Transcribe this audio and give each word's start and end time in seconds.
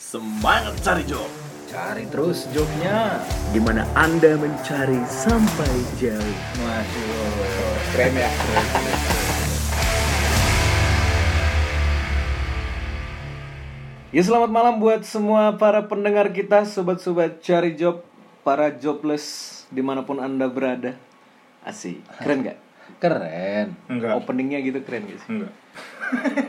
Semangat 0.00 0.80
cari 0.80 1.04
job 1.04 1.28
Cari 1.68 2.08
terus 2.08 2.48
jobnya. 2.56 3.20
di 3.52 3.60
mana 3.60 3.84
Anda 3.92 4.32
mencari 4.40 4.96
sampai 5.04 5.72
jauh. 6.00 6.36
Waduh, 6.56 7.76
keren 7.92 8.16
ya. 8.16 8.30
Ya 14.08 14.22
selamat 14.24 14.48
malam 14.48 14.80
buat 14.80 15.04
semua 15.04 15.60
para 15.60 15.84
pendengar 15.84 16.32
kita, 16.32 16.64
sobat-sobat 16.64 17.44
cari 17.44 17.76
job, 17.76 18.00
para 18.40 18.72
jobless 18.72 19.68
di 19.68 19.84
mana 19.84 20.00
pun 20.00 20.16
anda 20.16 20.48
berada. 20.48 20.96
Asik, 21.60 22.00
keren 22.24 22.48
gak? 22.48 22.58
Keren. 23.04 23.76
Enggak. 23.84 24.16
Openingnya 24.16 24.64
gitu 24.64 24.80
keren 24.80 25.12
gak 25.12 25.20
sih? 25.20 25.28
Enggak. 25.28 25.52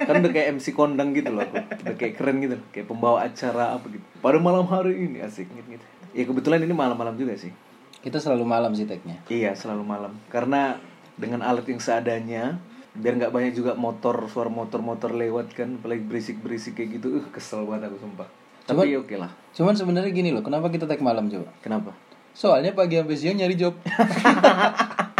Kan 0.01 0.25
udah 0.25 0.31
kayak 0.31 0.57
MC 0.57 0.73
kondang 0.73 1.13
gitu 1.13 1.29
loh 1.29 1.41
aku, 1.41 1.53
udah 1.55 1.95
kayak 1.95 2.17
keren 2.17 2.41
gitu, 2.41 2.57
kayak 2.71 2.85
pembawa 2.85 3.21
acara 3.21 3.77
apa 3.77 3.85
gitu. 3.87 4.01
Pada 4.17 4.37
malam 4.37 4.65
hari 4.65 4.97
ini 4.99 5.21
asik 5.21 5.45
gitu. 5.47 5.77
gitu. 5.77 5.85
Ya 6.11 6.23
kebetulan 6.25 6.59
ini 6.59 6.73
malam-malam 6.73 7.13
juga 7.13 7.37
sih. 7.37 7.53
Kita 7.99 8.17
selalu 8.17 8.41
malam 8.43 8.73
sih 8.73 8.83
tagnya. 8.83 9.21
Iya 9.27 9.53
selalu 9.53 9.85
malam, 9.85 10.17
karena 10.27 10.81
dengan 11.13 11.39
alat 11.41 11.63
yang 11.63 11.77
seadanya, 11.77 12.57
biar 12.91 13.13
nggak 13.15 13.29
banyak 13.29 13.53
juga 13.53 13.71
motor 13.71 14.25
suara 14.25 14.49
motor-motor 14.49 15.13
lewat 15.13 15.53
kan, 15.53 15.77
apalagi 15.77 16.01
berisik-berisik 16.01 16.73
kayak 16.73 16.97
gitu, 16.97 17.21
uh 17.21 17.25
kesel 17.29 17.63
banget 17.63 17.93
aku 17.93 18.01
sumpah. 18.01 18.25
Coba- 18.63 18.81
Tapi 18.81 18.97
oke 18.97 19.15
lah, 19.15 19.29
Cuman 19.51 19.77
sebenarnya 19.77 20.09
gini 20.09 20.31
loh, 20.31 20.41
kenapa 20.41 20.67
kita 20.67 20.83
tag 20.83 20.99
malam 20.99 21.29
coba? 21.29 21.53
kenapa? 21.61 21.93
Soalnya 22.31 22.71
pagi 22.71 22.95
sampai 22.95 23.13
siang 23.13 23.35
nyari 23.35 23.53
job. 23.53 23.75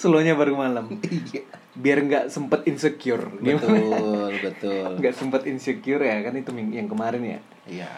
Slownya 0.00 0.34
baru 0.34 0.56
malam. 0.58 1.00
Iya. 1.04 1.42
Biar 1.76 2.02
nggak 2.02 2.24
sempet 2.28 2.66
insecure. 2.66 3.30
betul, 3.40 4.30
betul. 4.42 4.90
Nggak 4.98 5.14
sempet 5.14 5.42
insecure 5.46 6.02
ya 6.02 6.20
kan 6.26 6.34
itu 6.36 6.50
yang 6.52 6.88
kemarin 6.90 7.22
ya. 7.22 7.40
Iya. 7.66 7.90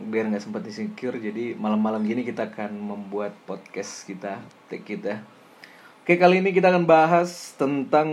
Biar 0.00 0.32
nggak 0.32 0.42
sempet 0.42 0.62
insecure 0.66 1.16
jadi 1.20 1.54
malam-malam 1.56 2.02
gini 2.04 2.24
kita 2.24 2.50
akan 2.50 2.72
membuat 2.74 3.36
podcast 3.44 4.08
kita, 4.08 4.40
take 4.68 4.84
kita. 4.84 5.22
Oke 6.00 6.16
kali 6.16 6.40
ini 6.40 6.50
kita 6.50 6.72
akan 6.72 6.88
bahas 6.88 7.54
tentang 7.54 8.08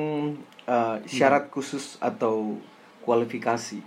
uh, 0.67 0.99
syarat 1.07 1.49
khusus 1.49 1.95
atau 1.97 2.59
kualifikasi 3.07 3.79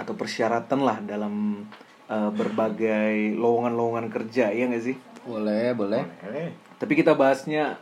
atau 0.00 0.14
persyaratan 0.16 0.80
lah 0.80 0.98
dalam 1.04 1.64
uh, 2.08 2.30
berbagai 2.32 3.36
lowongan-lowongan 3.36 4.08
kerja 4.08 4.48
ya 4.50 4.66
nggak 4.66 4.84
sih? 4.84 4.96
Boleh, 5.28 5.76
boleh. 5.76 6.02
Eh, 6.32 6.50
Tapi 6.80 6.92
kita 6.96 7.12
bahasnya 7.12 7.76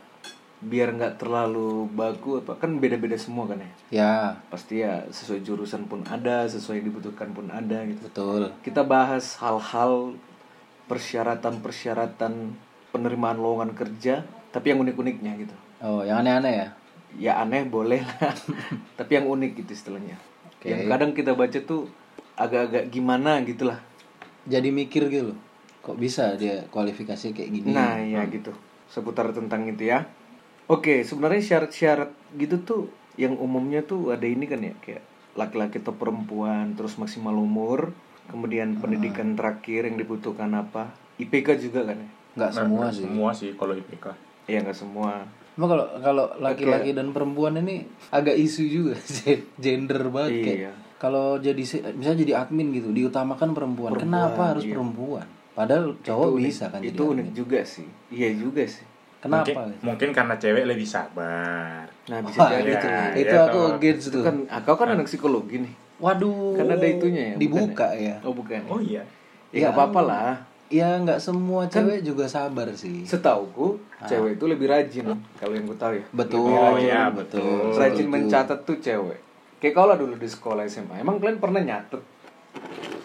biar 0.57 0.89
nggak 0.97 1.21
terlalu 1.21 1.85
baku 1.93 2.41
apa 2.41 2.57
kan 2.57 2.81
beda-beda 2.81 3.13
semua 3.13 3.45
kan 3.45 3.61
ya. 3.61 3.71
Ya, 3.93 4.13
Pasti 4.49 4.81
ya 4.81 5.05
sesuai 5.05 5.45
jurusan 5.45 5.85
pun 5.85 6.01
ada, 6.09 6.49
sesuai 6.49 6.81
yang 6.81 6.89
dibutuhkan 6.89 7.29
pun 7.37 7.45
ada 7.53 7.85
gitu. 7.85 8.01
betul. 8.09 8.49
Kita 8.65 8.81
bahas 8.81 9.37
hal-hal 9.37 10.17
persyaratan-persyaratan 10.89 12.33
penerimaan 12.89 13.37
lowongan 13.37 13.77
kerja, 13.77 14.25
tapi 14.49 14.73
yang 14.73 14.81
unik-uniknya 14.81 15.37
gitu. 15.37 15.55
Oh, 15.83 16.01
yang 16.01 16.25
aneh-aneh 16.25 16.53
ya? 16.65 16.67
Ya 17.17 17.33
aneh 17.37 17.69
boleh 17.69 18.01
lah, 18.01 18.33
tapi 18.99 19.11
yang 19.13 19.29
unik 19.29 19.61
gitu 19.61 19.71
istilahnya. 19.77 20.17
Oke. 20.49 20.73
Yang 20.73 20.89
kadang 20.89 21.11
kita 21.13 21.31
baca 21.37 21.59
tuh 21.61 21.85
agak-agak 22.33 22.89
gimana 22.89 23.45
gitu 23.45 23.69
lah. 23.69 23.77
Jadi 24.49 24.73
mikir 24.73 25.05
gitu 25.13 25.33
loh. 25.33 25.39
Kok 25.85 26.01
bisa 26.01 26.33
dia 26.35 26.65
kualifikasi 26.73 27.31
kayak 27.31 27.49
gini? 27.51 27.71
Nah, 27.71 27.99
ya 28.01 28.25
gitu. 28.27 28.51
Seputar 28.89 29.29
tentang 29.35 29.67
itu 29.69 29.85
ya. 29.85 30.07
Oke, 30.67 31.07
sebenarnya 31.07 31.39
syarat-syarat 31.39 32.11
gitu 32.35 32.59
tuh 32.59 32.81
yang 33.15 33.39
umumnya 33.39 33.81
tuh 33.81 34.11
ada 34.11 34.27
ini 34.27 34.43
kan 34.45 34.59
ya, 34.59 34.75
kayak 34.83 35.03
laki-laki 35.33 35.79
atau 35.79 35.95
perempuan, 35.95 36.75
terus 36.75 36.99
maksimal 36.99 37.31
umur, 37.33 37.95
kemudian 38.27 38.75
pendidikan 38.77 39.33
terakhir 39.33 39.87
yang 39.87 39.95
dibutuhkan 39.95 40.51
apa? 40.51 40.91
IPK 41.17 41.55
juga 41.57 41.87
kan 41.87 41.97
ya? 41.97 42.09
Nggak 42.35 42.51
semua 42.51 42.83
nah, 42.83 42.91
sih. 42.91 43.03
Semua 43.07 43.29
sih 43.31 43.49
kalau 43.55 43.73
IPK. 43.73 44.05
Iya 44.45 44.59
nggak 44.67 44.77
semua. 44.77 45.23
Cuma 45.55 45.65
kalau 45.65 45.85
kalau 46.03 46.25
laki-laki 46.37 46.93
dan 46.93 47.09
perempuan 47.09 47.57
ini 47.57 47.87
agak 48.11 48.35
isu 48.37 48.63
juga 48.67 48.93
sih, 49.07 49.47
gender 49.57 50.11
banget 50.11 50.43
kayak. 50.43 50.57
Iya. 50.67 50.71
Kalau 50.97 51.37
jadi 51.37 51.63
se- 51.63 51.85
misalnya 51.93 52.25
jadi 52.25 52.33
admin 52.43 52.73
gitu, 52.73 52.89
diutamakan 52.91 53.55
perempuan. 53.55 53.95
Perempuan, 53.95 54.03
Kenapa 54.03 54.41
harus 54.51 54.65
iya. 54.65 54.73
perempuan? 54.75 55.25
Padahal 55.53 55.95
cowok 56.01 56.27
unik- 56.35 56.43
bisa 56.43 56.65
kan 56.69 56.79
Itu 56.83 56.91
jadi 56.91 57.01
unik 57.07 57.25
admin. 57.25 57.37
juga 57.37 57.59
sih. 57.63 57.87
Iya 58.11 58.29
juga 58.35 58.63
sih. 58.67 58.85
Kenapa? 59.27 59.43
Mungkin, 59.43 59.55
gitu? 59.67 59.83
mungkin 59.83 60.09
karena 60.11 60.35
cewek 60.37 60.63
lebih 60.65 60.87
sabar. 60.87 61.83
Nah 62.07 62.19
bisa 62.23 62.39
Wah, 62.39 62.49
jadi 62.49 62.71
itu, 62.71 62.87
ya, 62.87 63.03
itu 63.13 63.35
ya, 63.35 63.43
aku 63.45 63.59
toh. 63.59 63.75
against 63.75 64.05
Itu 64.07 64.15
tuh. 64.15 64.23
kan, 64.23 64.35
ah, 64.47 64.59
kau 64.63 64.73
kan 64.73 64.89
anak 64.89 65.05
psikologi 65.05 65.59
nih. 65.59 65.73
Waduh. 65.97 66.55
Kan 66.55 66.65
ada 66.69 66.87
itunya 66.87 67.21
ya. 67.21 67.35
bukan 67.35 67.41
Dibuka 67.41 67.87
ya. 67.91 68.15
Oh 68.21 68.31
bukan. 68.31 68.61
Oh 68.65 68.79
iya. 68.79 69.03
Ya 69.49 69.67
nggak 69.67 69.75
apa-apa 69.75 70.01
lah. 70.01 70.31
Ya 70.67 70.95
nggak 70.95 71.17
semua 71.17 71.63
cewek 71.65 72.03
juga 72.03 72.27
sabar 72.27 72.67
sih. 72.71 73.03
Setauku 73.03 73.79
cewek 74.03 74.35
itu 74.35 74.45
lebih 74.45 74.67
rajin 74.67 75.07
kalau 75.35 75.51
yang 75.51 75.63
gue 75.63 75.75
tahu 75.75 75.93
ya. 75.95 76.05
Betul, 76.11 76.43
Lebih 76.43 76.59
rajin. 76.59 76.85
ya, 76.85 77.01
betul. 77.09 77.39
betul. 77.41 77.75
rajin 77.75 77.95
Setuju. 77.97 78.13
mencatat 78.13 78.59
tuh 78.63 78.77
cewek. 78.77 79.19
Kayak 79.57 79.73
kau 79.73 79.85
lah 79.85 79.95
dulu 79.95 80.13
di 80.13 80.27
sekolah 80.27 80.63
SMA. 80.65 80.95
Emang 80.97 81.17
kalian 81.17 81.39
pernah 81.39 81.59
nyatet? 81.59 82.03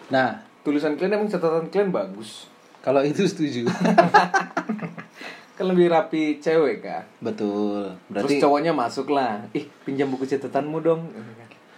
Nah, 0.08 0.42
Tulisan 0.60 0.94
kalian 0.94 1.16
emang 1.16 1.26
catatan 1.26 1.66
kalian 1.68 1.90
bagus. 1.90 2.46
kalau 2.78 2.98
itu 3.00 3.22
setuju. 3.24 3.66
Kan 5.62 5.70
lebih 5.70 5.94
rapi 5.94 6.42
cewek 6.42 6.82
kan. 6.82 7.06
Betul. 7.22 7.94
Terus 8.10 8.10
Berarti 8.10 8.34
cowoknya 8.42 8.74
masuk 8.74 9.14
lah. 9.14 9.46
Ih 9.54 9.70
pinjam 9.86 10.10
buku 10.10 10.26
catatanmu 10.26 10.82
dong. 10.82 11.06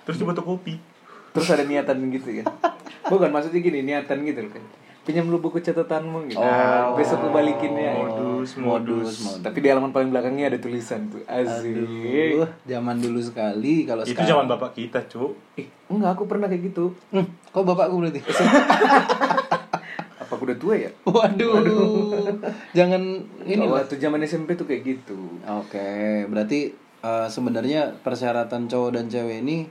Terus 0.09 0.17
coba 0.25 0.33
kopi. 0.41 0.81
Terus 1.37 1.53
ada 1.53 1.69
niatan 1.69 2.01
gitu 2.09 2.41
kan. 2.41 2.49
Bukan 3.13 3.29
maksudnya 3.29 3.61
gini 3.61 3.85
niatan 3.85 4.25
gitu 4.25 4.41
kan. 4.49 4.65
Pinjam 5.05 5.29
lu 5.29 5.37
buku 5.37 5.61
catatanmu 5.61 6.33
gitu. 6.33 6.41
Oh. 6.41 6.97
Besok 6.97 7.29
gue 7.29 7.33
balikin 7.37 7.77
ya. 7.77 7.93
Modus, 7.93 8.57
modus, 8.57 8.57
modus. 8.57 9.17
modus. 9.21 9.45
Tapi 9.45 9.59
di 9.61 9.69
halaman 9.69 9.93
paling 9.93 10.09
belakangnya 10.09 10.49
ada 10.49 10.57
tulisan 10.57 11.13
tuh. 11.13 11.21
Asik. 11.29 11.77
Aduh, 11.77 12.49
zaman 12.65 12.97
dulu 13.05 13.21
sekali 13.21 13.85
kalau 13.85 14.09
Itu 14.09 14.17
sekarang. 14.17 14.29
zaman 14.33 14.45
bapak 14.49 14.81
kita, 14.81 15.05
Cuk. 15.13 15.61
Eh, 15.61 15.69
enggak 15.93 16.17
aku 16.17 16.25
pernah 16.25 16.49
kayak 16.49 16.73
gitu. 16.73 16.97
Hmm, 17.13 17.29
kok 17.53 17.69
bapakku 17.69 18.01
berarti? 18.01 18.25
Udah 20.45 20.57
tua 20.57 20.75
ya? 20.77 20.91
Waduh. 21.05 22.37
Jangan 22.73 23.03
ini 23.43 23.65
waktu 23.65 23.97
zaman 23.97 24.21
SMP 24.23 24.55
tuh 24.55 24.65
kayak 24.65 24.83
gitu. 24.85 25.17
Oke, 25.43 26.25
berarti 26.27 26.71
eh, 27.01 27.29
sebenarnya 27.29 27.97
persyaratan 27.99 28.67
cowok 28.67 28.91
dan 28.93 29.07
cewek 29.07 29.41
ini 29.41 29.65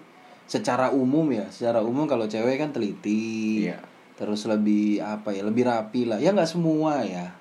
secara 0.44 0.90
umum 0.90 1.30
ya, 1.30 1.46
secara 1.48 1.80
umum 1.80 2.04
kalau 2.04 2.26
cewek 2.26 2.58
kan 2.58 2.70
teliti, 2.70 3.64
Iya. 3.64 3.80
terus 4.14 4.44
lebih 4.44 5.00
apa 5.00 5.30
ya, 5.30 5.42
lebih 5.42 5.64
rapi 5.64 6.06
lah. 6.06 6.18
Ya 6.18 6.30
nggak 6.30 6.50
semua 6.50 7.02
ya. 7.02 7.32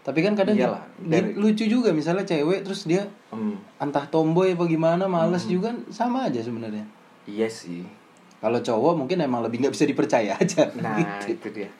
Tapi 0.00 0.22
kan 0.22 0.38
kadang 0.38 0.54
Iyalah, 0.54 0.86
dari- 0.96 1.34
lucu 1.34 1.66
juga 1.66 1.90
misalnya 1.90 2.22
cewek 2.22 2.62
terus 2.62 2.86
dia 2.86 3.02
Hmm, 3.26 3.58
entah 3.76 4.06
tomboy 4.06 4.54
apa 4.54 4.64
gimana, 4.64 5.04
males 5.04 5.44
juga 5.44 5.74
sama 5.90 6.24
aja 6.24 6.38
sebenarnya. 6.38 6.86
iya 7.26 7.50
sih. 7.50 7.82
Kalau 8.36 8.62
cowok 8.62 8.94
mungkin 8.96 9.18
emang 9.18 9.42
lebih 9.42 9.58
nggak 9.58 9.74
bisa 9.74 9.82
dipercaya 9.82 10.38
aja. 10.38 10.70
Nah, 10.78 11.18
gitu. 11.18 11.34
itu 11.34 11.48
dia. 11.52 11.70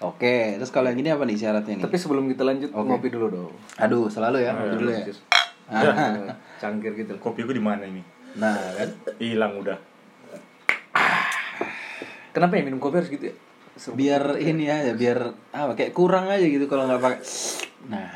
Oke, 0.00 0.56
terus 0.56 0.72
kalau 0.72 0.88
yang 0.88 1.00
ini 1.04 1.12
apa 1.12 1.28
nih 1.28 1.36
syaratnya 1.36 1.76
nih? 1.76 1.84
Tapi 1.84 1.96
sebelum 2.00 2.24
kita 2.32 2.40
lanjut 2.40 2.72
Oke. 2.72 2.88
ngopi 2.88 3.08
dulu 3.12 3.26
dong. 3.28 3.52
Aduh, 3.76 4.08
selalu 4.08 4.48
ya, 4.48 4.56
ngopi 4.56 4.76
dulu 4.80 4.88
ya. 4.88 5.04
Ah, 5.68 5.84
Cangkir 6.60 6.96
gitu. 6.96 7.20
Kopi 7.20 7.44
gue 7.44 7.52
di 7.52 7.60
mana 7.60 7.84
ini? 7.84 8.00
Nah, 8.40 8.56
kan 8.80 8.90
Hilang 9.20 9.60
udah. 9.60 9.76
Kenapa 12.32 12.56
ya 12.56 12.62
minum 12.64 12.80
kopi 12.80 12.96
harus 13.02 13.12
gitu 13.12 13.28
ya? 13.28 13.34
Biar 13.92 14.40
ini 14.40 14.72
aja 14.72 14.92
biar 14.96 15.36
apa 15.52 15.72
kayak 15.76 15.92
kurang 15.92 16.28
aja 16.28 16.42
gitu 16.42 16.68
kalau 16.68 16.84
nggak 16.84 17.00
pakai 17.00 17.22
nah 17.88 18.12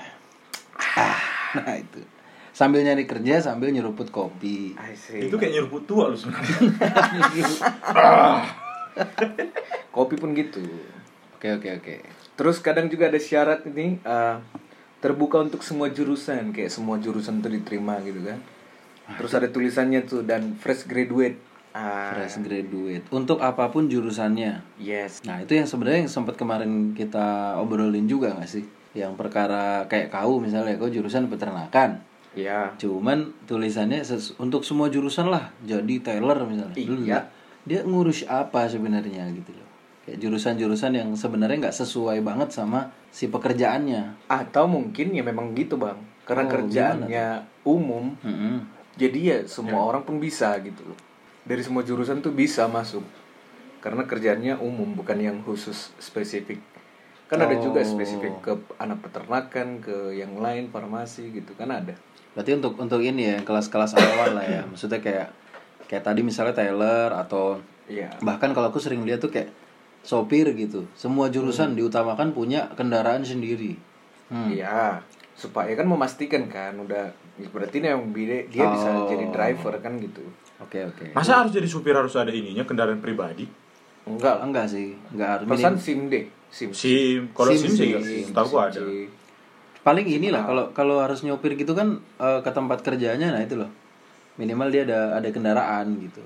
ah 0.98 1.20
nah 1.56 1.74
itu 1.78 2.04
sambil 2.52 2.84
nyari 2.84 3.08
kerja 3.08 3.40
sambil 3.42 3.72
nyeruput 3.72 4.12
kopi. 4.12 4.76
Itu 5.10 5.34
kayak 5.40 5.52
nyeruput 5.58 5.88
tua 5.88 6.12
lu 6.12 6.16
sebenarnya. 6.18 6.54
Kopi 9.96 10.14
pun 10.14 10.34
gitu. 10.38 10.62
Oke 11.44 11.60
oke 11.60 11.68
oke. 11.76 11.94
Terus 12.40 12.56
kadang 12.64 12.88
juga 12.88 13.12
ada 13.12 13.20
syarat 13.20 13.68
ini 13.68 14.00
eh, 14.00 14.36
terbuka 15.04 15.44
untuk 15.44 15.60
semua 15.60 15.92
jurusan, 15.92 16.56
kayak 16.56 16.72
semua 16.72 16.96
jurusan 16.96 17.44
tuh 17.44 17.52
diterima 17.52 18.00
gitu 18.00 18.24
kan. 18.24 18.40
Terus 19.20 19.32
ada 19.36 19.52
tulisannya 19.52 20.08
tuh 20.08 20.24
dan 20.24 20.56
fresh 20.56 20.88
graduate. 20.88 21.36
Ah, 21.76 22.16
fresh 22.16 22.40
graduate. 22.40 23.04
Untuk 23.12 23.44
apa 23.44 23.68
pun 23.68 23.92
jurusannya. 23.92 24.64
Yes. 24.80 25.20
nah 25.28 25.44
itu 25.44 25.52
yang 25.52 25.68
sebenarnya 25.68 26.08
yang 26.08 26.12
sempat 26.12 26.40
kemarin 26.40 26.96
kita 26.96 27.60
obrolin 27.60 28.08
juga 28.08 28.32
nggak 28.32 28.48
sih? 28.48 28.64
Yang 28.96 29.12
perkara 29.20 29.84
kayak 29.92 30.08
kau 30.08 30.40
misalnya 30.40 30.80
kau 30.80 30.88
jurusan 30.88 31.28
peternakan. 31.28 32.00
Ya. 32.34 32.74
cuman 32.82 33.30
tulisannya 33.46 34.02
untuk 34.42 34.66
semua 34.66 34.90
jurusan 34.90 35.30
lah. 35.30 35.54
Jadi 35.62 36.02
tailor 36.02 36.42
misalnya. 36.48 36.74
Dulu 36.74 37.06
Iya. 37.06 37.30
dia 37.62 37.86
ngurus 37.86 38.26
apa 38.26 38.66
sebenarnya 38.66 39.30
gitu 39.30 39.54
loh 39.54 39.73
kayak 40.04 40.20
jurusan-jurusan 40.20 40.92
yang 40.92 41.10
sebenarnya 41.12 41.64
nggak 41.64 41.76
sesuai 41.76 42.20
banget 42.20 42.52
sama 42.52 42.92
si 43.08 43.26
pekerjaannya 43.26 44.28
Atau 44.28 44.68
mungkin 44.68 45.10
ya 45.10 45.20
memang 45.20 45.52
gitu 45.52 45.74
bang, 45.74 45.96
karena 46.22 46.44
Oh, 46.44 46.50
kerjaannya 46.50 47.26
umum, 47.62 48.12
Mm-mm. 48.20 48.68
jadi 48.94 49.18
ya 49.18 49.38
semua 49.44 49.80
orang 49.82 50.04
pun 50.04 50.16
bisa 50.16 50.52
gitu 50.60 50.84
loh. 50.84 50.98
Dari 51.42 51.60
semua 51.60 51.80
jurusan 51.80 52.20
tuh 52.20 52.30
bisa 52.30 52.64
masuk. 52.66 53.04
karena 53.80 54.00
kerjaannya 54.02 54.56
umum 54.58 54.96
bukan 54.96 55.20
yang 55.20 55.36
khusus 55.40 55.92
spesifik 55.98 56.56
kan 57.28 57.36
ada 57.36 57.52
juga 57.54 57.80
Oh. 57.80 57.88
spesifik 57.90 58.32
ke 58.40 58.52
anak 58.76 59.04
peternakan 59.04 59.76
ke 59.76 60.16
yang 60.16 60.40
lain 60.40 60.72
farmasi 60.72 61.28
gitu 61.30 61.52
kan 61.52 61.68
ada 61.68 61.92
Berarti 62.32 62.56
untuk 62.56 62.80
untuk 62.80 62.98
ini 62.98 63.28
ya 63.28 63.36
kelas-kelas 63.40 63.92
awal 63.94 64.34
lah 64.34 64.42
ya. 64.42 64.64
Maksudnya 64.64 64.98
kayak 64.98 65.28
kayak 65.84 66.00
tadi 66.00 66.24
misalnya 66.24 66.56
Taylor 66.56 67.12
atau 67.12 67.60
iya 67.84 68.08
bahkan 68.18 68.50
kalau 68.50 68.72
aku 68.72 68.80
sering 68.80 69.04
lihat 69.04 69.20
tuh 69.20 69.28
kayak 69.28 69.52
sopir 70.04 70.46
gitu. 70.52 70.84
Semua 70.92 71.26
jurusan 71.26 71.72
diutamakan 71.72 72.30
punya 72.30 72.68
kendaraan 72.70 73.24
sendiri. 73.24 73.74
Hmm. 74.24 74.48
iya 74.48 75.00
supaya 75.34 75.74
kan 75.74 75.84
memastikan 75.84 76.46
kan 76.46 76.72
udah 76.76 77.08
ya 77.34 77.48
berarti 77.50 77.76
ini 77.76 77.88
yang 77.88 78.00
dia, 78.08 78.46
dia 78.46 78.64
bisa 78.66 78.88
Oh. 78.88 79.04
jadi 79.04 79.28
driver 79.28 79.74
kan 79.78 79.98
gitu 79.98 80.22
Oke 80.56 80.80
oke. 80.80 81.10
Masa 81.12 81.42
harus 81.42 81.50
jadi 81.50 81.66
supir 81.66 81.92
harus 81.92 82.14
ada 82.14 82.30
ininya 82.30 82.62
kendaraan 82.62 83.00
pribadi? 83.00 83.44
enggak 84.04 84.40
Enggak 84.40 84.66
sih, 84.66 84.96
enggak 85.10 85.28
harus. 85.40 85.46
pesan 85.50 85.74
sim 85.76 86.06
deh 86.06 86.24
sim 86.48 86.70
SIM, 86.70 87.32
kalau 87.32 87.50
SIM 87.50 87.68
SIM, 87.68 87.98
sih, 88.00 88.22
tahu 88.30 88.46
gua 88.48 88.68
ada. 88.68 88.80
SIM. 88.80 89.10
Paling 89.82 90.06
inilah 90.06 90.42
kalau 90.42 90.64
kalau 90.72 90.96
harus 91.00 91.20
nyopir 91.20 91.52
gitu 91.52 91.72
kan 91.72 91.98
eh, 92.16 92.40
ke 92.40 92.50
tempat 92.50 92.80
kerjanya 92.80 93.28
nah 93.28 93.40
itu 93.40 93.56
loh. 93.56 93.68
Minimal 94.36 94.68
dia 94.68 94.82
ada 94.84 95.00
ada 95.14 95.28
kendaraan 95.28 96.00
gitu. 96.00 96.24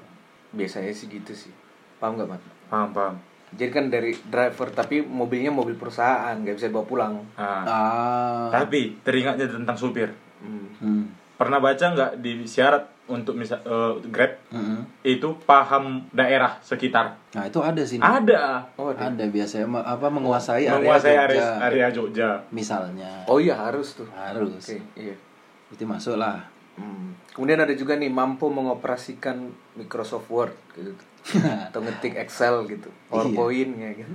biasanya 0.48 0.88
sih 0.90 1.08
gitu 1.08 1.34
sih 1.34 1.52
paham 1.96 2.16
nggak 2.16 2.28
mat 2.31 2.40
Paham, 2.69 2.88
paham. 2.90 3.14
Jadi 3.50 3.70
kan 3.70 3.84
dari 3.86 4.12
driver 4.12 4.68
tapi 4.68 5.00
mobilnya 5.00 5.48
mobil 5.48 5.74
perusahaan 5.74 6.34
nggak 6.34 6.54
bisa 6.54 6.66
dibawa 6.66 6.84
pulang 6.84 7.14
Nah, 7.34 7.62
Ah. 7.62 8.46
tapi 8.50 8.98
teringatnya 8.98 9.46
tentang 9.46 9.74
supir. 9.74 10.10
Hmm. 10.38 10.68
Hmm. 10.76 11.04
Pernah 11.34 11.58
baca 11.58 11.84
nggak 11.88 12.12
di 12.18 12.42
syarat 12.42 12.82
untuk 13.06 13.32
misal 13.32 13.56
eh, 13.60 13.94
Grab 14.06 14.36
Mm-mm. 14.50 14.84
itu 15.00 15.32
paham 15.42 16.04
daerah 16.10 16.58
sekitar? 16.60 17.16
Nah, 17.30 17.44
itu 17.44 17.56
ada 17.58 17.80
sih. 17.80 17.96
nih. 17.96 18.04
Ada. 18.04 18.68
oh 18.74 18.90
ada. 18.90 19.08
Ada 19.08 19.24
biasanya 19.26 19.64
ma- 19.66 19.86
apa 19.86 20.06
menguasai 20.08 20.66
area 20.66 20.76
Menguasai 20.76 21.08
Jogja, 21.08 21.24
area, 21.24 21.46
area 21.62 21.86
Jogja. 21.88 22.30
misalnya. 22.50 23.24
oh 23.24 23.38
iya 23.38 23.54
harus 23.56 23.94
tuh 23.94 24.08
Harus. 24.10 24.60
oke 24.60 24.76
iya 24.94 25.14
Itu 25.68 25.84
masuk 25.84 26.16
lah. 26.16 26.42
Hmm. 26.74 27.14
Kemudian 27.30 27.58
ada 27.58 27.72
juga 27.72 27.94
nih 27.94 28.08
mampu 28.08 28.46
mengoperasikan 28.48 29.46
Microsoft 29.74 30.26
Word 30.28 30.52
gitu. 30.74 30.90
Atau 31.66 31.80
ngetik 31.80 32.14
Excel 32.16 32.64
gitu. 32.66 32.88
PowerPoint 33.06 33.72
ya 33.75 33.90
gitu. 33.94 34.14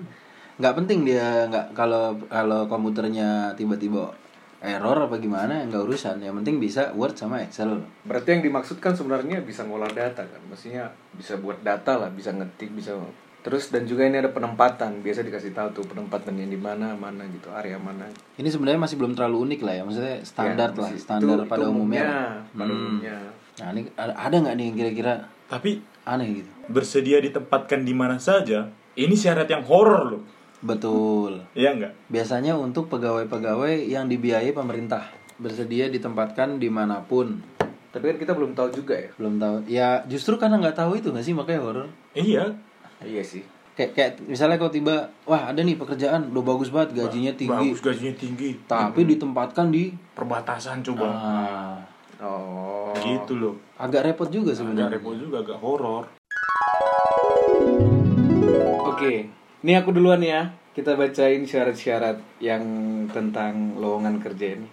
nggak 0.53 0.73
penting 0.77 1.01
dia 1.03 1.49
nggak 1.49 1.73
kalau 1.73 2.13
kalau 2.27 2.65
komputernya 2.67 3.49
tiba-tiba 3.53 4.13
error 4.59 4.95
apa 5.01 5.17
gimana 5.17 5.65
nggak 5.65 5.81
urusan 5.83 6.17
yang 6.19 6.37
penting 6.37 6.55
bisa 6.57 6.93
Word 6.93 7.13
sama 7.13 7.41
Excel 7.41 7.81
Berarti 8.03 8.29
yang 8.31 8.43
dimaksudkan 8.43 8.93
sebenarnya 8.93 9.41
bisa 9.41 9.61
ngolah 9.61 9.89
data 9.89 10.21
kan. 10.21 10.41
Maksudnya 10.45 10.87
bisa 11.11 11.35
buat 11.35 11.57
data 11.59 11.97
lah, 11.97 12.09
bisa 12.09 12.29
ngetik, 12.31 12.69
bisa 12.71 12.93
Terus 13.41 13.67
dan 13.67 13.83
juga 13.83 14.05
ini 14.05 14.15
ada 14.15 14.29
penempatan. 14.29 15.03
Biasa 15.03 15.19
dikasih 15.21 15.51
tahu 15.51 15.67
tuh 15.73 15.83
penempatannya 15.85 16.47
di 16.47 16.55
mana, 16.55 16.95
mana 16.95 17.27
gitu, 17.27 17.51
area 17.51 17.75
mana. 17.75 18.07
ini 18.33 18.47
sebenarnya 18.47 18.79
masih 18.79 18.95
belum 18.95 19.13
terlalu 19.13 19.37
unik 19.43 19.59
lah 19.59 19.73
ya 19.73 19.83
maksudnya 19.83 20.15
standar 20.21 20.69
Ya, 20.69 20.79
lah 20.79 20.89
standar 20.95 21.37
itu- 21.37 21.49
pada 21.49 21.59
itu 21.59 21.69
umumnya, 21.69 22.03
Pada 22.49 22.63
Hmm. 22.65 22.79
umumnya. 22.79 23.17
nah 23.53 23.67
ini 23.69 23.81
ada 23.93 24.13
ada 24.15 24.35
nggak 24.37 24.55
nih 24.55 24.65
yang 24.65 24.77
kira-kira 24.77 25.13
Tapi 25.45 25.71
aneh 26.03 26.29
gitu 26.37 26.51
bersedia 26.65 27.19
ditempatkan 27.19 27.81
di 27.81 27.91
mana 27.91 28.15
saja, 28.17 28.67
ini 28.93 29.13
syarat 29.13 29.45
yang 29.45 29.61
horor 29.61 30.01
loh. 30.09 30.23
betul 30.59 31.43
Iya 31.51 31.73
nggak? 31.73 31.93
biasanya 32.07 32.55
untuk 32.55 32.87
pegawai-pegawai 32.87 33.83
yang 33.83 34.07
dibiayai 34.07 34.51
pemerintah 34.51 35.11
bersedia 35.35 35.87
ditempatkan 35.87 36.55
di 36.55 36.67
mana 36.67 37.01
pun 37.01 37.41
Tapi 37.89 38.09
kan 38.09 38.17
kita 38.17 38.33
belum 38.33 38.51
tahu 38.53 38.73
juga 38.73 38.95
ya. 38.95 39.09
belum 39.13 39.37
tahu 39.37 39.55
ya 39.67 39.89
justru 40.03 40.33
karena 40.35 40.57
nggak 40.57 40.73
tahu 40.75 40.95
itu 40.95 41.09
nggak 41.09 41.21
sih 41.21 41.31
makanya 41.31 41.61
horor 41.61 41.87
Iya. 42.13 42.49
Iya 42.99 43.21
sih. 43.21 43.43
kayak 43.73 43.91
kayak 43.91 44.11
misalnya 44.23 44.55
kalau 44.55 44.69
tiba 44.69 44.95
wah 45.23 45.47
ada 45.47 45.59
nih 45.59 45.75
pekerjaan 45.75 46.29
udah 46.29 46.43
bagus 46.43 46.69
banget 46.69 46.93
gajinya 46.95 47.33
tinggi 47.33 47.69
Bagus 47.69 47.81
gajinya 47.81 48.13
tinggi. 48.13 48.49
tapi 48.63 49.01
ditempatkan 49.03 49.67
di 49.67 49.91
Perbatasan 50.13 50.79
coba. 50.81 51.05
ah, 51.05 51.75
Oh. 52.23 52.95
Gitu 52.95 53.35
loh. 53.35 53.55
agak 53.75 54.07
repot 54.07 54.31
juga 54.31 54.49
Agak 54.49 54.57
sebenarnya 54.57 54.95
repot 54.95 55.15
juga, 55.19 55.43
agak 55.43 55.59
horor. 55.59 56.07
Oke, 58.85 59.27
ini 59.59 59.71
aku 59.73 59.91
duluan 59.91 60.23
ya. 60.23 60.55
Kita 60.71 60.95
bacain 60.95 61.43
syarat-syarat 61.43 62.17
yang 62.39 62.63
tentang 63.07 63.75
lowongan 63.75 64.17
kerja 64.17 64.55
ini. 64.55 64.67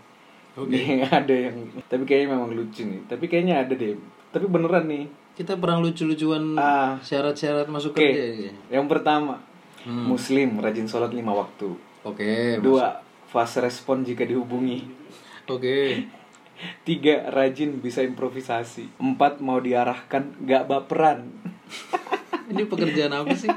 Oke. 0.54 0.78
ada 1.10 1.34
yang, 1.34 1.56
tapi 1.86 2.06
kayaknya 2.06 2.28
memang 2.32 2.54
lucu 2.54 2.86
nih. 2.86 3.02
Tapi 3.04 3.24
kayaknya 3.26 3.60
ada 3.60 3.74
deh. 3.74 3.98
Tapi 4.30 4.46
beneran 4.46 4.86
nih. 4.86 5.04
kita 5.30 5.56
perang 5.56 5.80
lucu-lucuan 5.80 6.52
Ah. 6.54 7.00
syarat-syarat 7.00 7.64
masuk 7.66 7.96
Oke, 7.96 8.04
kerja 8.04 8.24
ini. 8.28 8.50
yang 8.68 8.84
pertama, 8.84 9.40
Muslim, 9.88 10.60
rajin 10.60 10.84
sholat 10.84 11.10
lima 11.10 11.32
waktu. 11.32 11.72
Oke. 12.04 12.60
Dua, 12.60 13.00
fast 13.24 13.56
respon 13.56 14.04
jika 14.04 14.22
dihubungi. 14.22 14.84
Oke. 15.48 16.04
Tiga, 16.84 17.28
rajin 17.32 17.80
bisa 17.80 18.04
improvisasi. 18.04 18.88
Empat, 19.00 19.40
mau 19.40 19.60
diarahkan, 19.60 20.36
gak 20.44 20.68
baperan. 20.68 21.28
Ini 22.50 22.66
pekerjaan 22.66 23.14
apa 23.14 23.32
sih? 23.38 23.50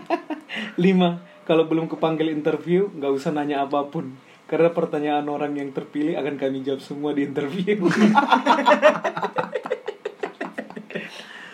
Lima, 0.77 1.19
kalau 1.43 1.67
belum 1.67 1.91
kepanggil 1.91 2.31
interview, 2.31 2.87
nggak 2.93 3.11
usah 3.11 3.35
nanya 3.35 3.67
apa 3.67 3.83
pun. 3.89 4.15
Karena 4.47 4.69
pertanyaan 4.69 5.25
orang 5.27 5.57
yang 5.57 5.73
terpilih 5.73 6.15
akan 6.19 6.37
kami 6.37 6.61
jawab 6.61 6.79
semua 6.79 7.11
di 7.11 7.25
interview. 7.25 7.83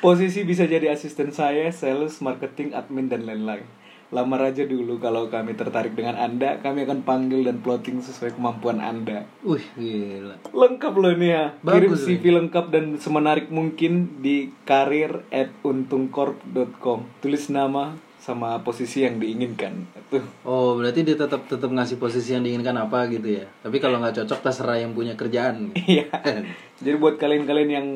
Posisi 0.03 0.47
bisa 0.47 0.63
jadi 0.63 0.91
asisten 0.91 1.35
saya, 1.35 1.71
sales, 1.75 2.23
marketing, 2.23 2.71
admin, 2.71 3.11
dan 3.11 3.27
lain-lain. 3.27 3.67
Lamar 4.09 4.41
aja 4.49 4.65
dulu 4.65 4.97
kalau 4.97 5.29
kami 5.29 5.53
tertarik 5.53 5.93
dengan 5.93 6.17
Anda, 6.17 6.57
kami 6.65 6.81
akan 6.89 7.05
panggil 7.05 7.45
dan 7.45 7.61
plotting 7.61 8.01
sesuai 8.01 8.33
kemampuan 8.33 8.81
Anda. 8.81 9.29
Wih, 9.45 9.61
gila. 9.77 10.41
Lengkap 10.49 10.93
loh 10.97 11.13
ini 11.13 11.29
ya. 11.29 11.53
Kirim 11.61 11.93
Bagus, 11.93 12.09
CV 12.09 12.23
lengkap 12.33 12.65
dan 12.73 12.97
semenarik 12.97 13.53
mungkin 13.53 14.17
di 14.25 14.49
karir 14.65 15.21
at 15.29 15.53
untungcorp.com. 15.61 17.05
Tulis 17.21 17.53
nama 17.53 17.93
sama 18.17 18.65
posisi 18.65 19.05
yang 19.05 19.21
diinginkan. 19.21 19.85
Tuh. 20.09 20.25
Oh, 20.41 20.75
berarti 20.81 21.05
dia 21.05 21.13
tetap 21.13 21.45
tetap 21.45 21.69
ngasih 21.69 22.01
posisi 22.01 22.33
yang 22.33 22.41
diinginkan 22.41 22.75
apa 22.81 23.05
gitu 23.13 23.41
ya. 23.41 23.45
Tapi 23.61 23.77
kalau 23.77 24.01
nggak 24.01 24.25
cocok 24.25 24.39
terserah 24.41 24.81
yang 24.81 24.97
punya 24.97 25.13
kerjaan. 25.13 25.69
Iya. 25.77 26.09
Jadi 26.83 26.95
buat 26.97 27.21
kalian-kalian 27.21 27.69
yang 27.69 27.87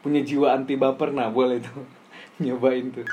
punya 0.00 0.24
jiwa 0.24 0.56
anti 0.56 0.80
baper, 0.80 1.12
nah 1.12 1.28
boleh 1.28 1.60
tuh 1.60 1.84
nyobain 2.42 2.88
tuh. 2.88 3.06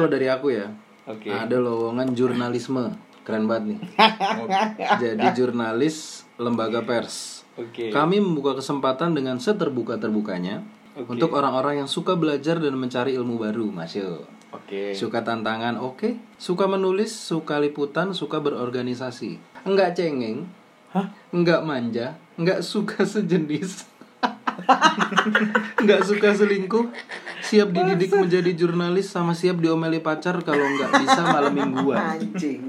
Kalau 0.00 0.08
dari 0.08 0.32
aku 0.32 0.48
ya. 0.48 0.72
Oke. 1.04 1.28
Ada 1.28 1.60
lowongan 1.60 2.16
jurnalisme. 2.16 2.96
Keren 3.20 3.44
banget 3.44 3.76
nih. 3.76 3.80
Jadi 5.04 5.26
jurnalis 5.36 6.24
lembaga 6.40 6.80
pers. 6.80 7.44
Oke. 7.60 7.92
Kami 7.92 8.16
membuka 8.16 8.56
kesempatan 8.56 9.12
dengan 9.12 9.36
seterbuka-terbukanya 9.36 10.64
Oke. 10.96 11.12
untuk 11.12 11.36
orang-orang 11.36 11.84
yang 11.84 11.90
suka 11.90 12.16
belajar 12.16 12.56
dan 12.56 12.80
mencari 12.80 13.12
ilmu 13.12 13.36
baru, 13.36 13.68
masuk. 13.68 14.24
Oke. 14.56 14.96
Suka 14.96 15.20
tantangan, 15.20 15.76
oke. 15.76 16.16
Suka 16.40 16.64
menulis, 16.64 17.12
suka 17.12 17.60
liputan, 17.60 18.16
suka 18.16 18.40
berorganisasi. 18.40 19.36
Enggak 19.68 20.00
cengeng, 20.00 20.48
Hah? 20.96 21.12
enggak 21.30 21.60
manja, 21.62 22.16
enggak 22.40 22.64
suka 22.64 23.04
sejenis. 23.12 23.84
enggak 25.80 26.00
suka 26.06 26.34
selingkuh, 26.36 26.90
siap 27.44 27.72
dididik 27.72 28.12
menjadi 28.14 28.50
jurnalis 28.54 29.10
sama 29.10 29.32
siap 29.36 29.58
diomeli 29.58 30.00
pacar 30.00 30.40
kalau 30.44 30.62
enggak 30.62 30.90
bisa 31.02 31.20
malam 31.24 31.52
mingguan. 31.52 32.18
Anjing. 32.18 32.62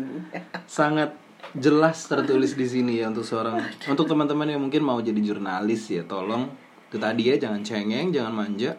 Sangat 0.65 1.15
jelas 1.51 2.07
tertulis 2.07 2.55
di 2.55 2.63
sini 2.63 3.03
ya 3.03 3.11
untuk 3.11 3.27
seorang 3.27 3.59
untuk 3.91 4.07
teman-teman 4.07 4.47
yang 4.47 4.61
mungkin 4.63 4.87
mau 4.87 5.03
jadi 5.03 5.19
jurnalis 5.19 5.91
ya 5.91 6.07
tolong 6.07 6.47
itu 6.87 6.95
tadi 6.95 7.27
ya 7.27 7.35
jangan 7.39 7.63
cengeng 7.63 8.11
jangan 8.11 8.31
manja. 8.35 8.75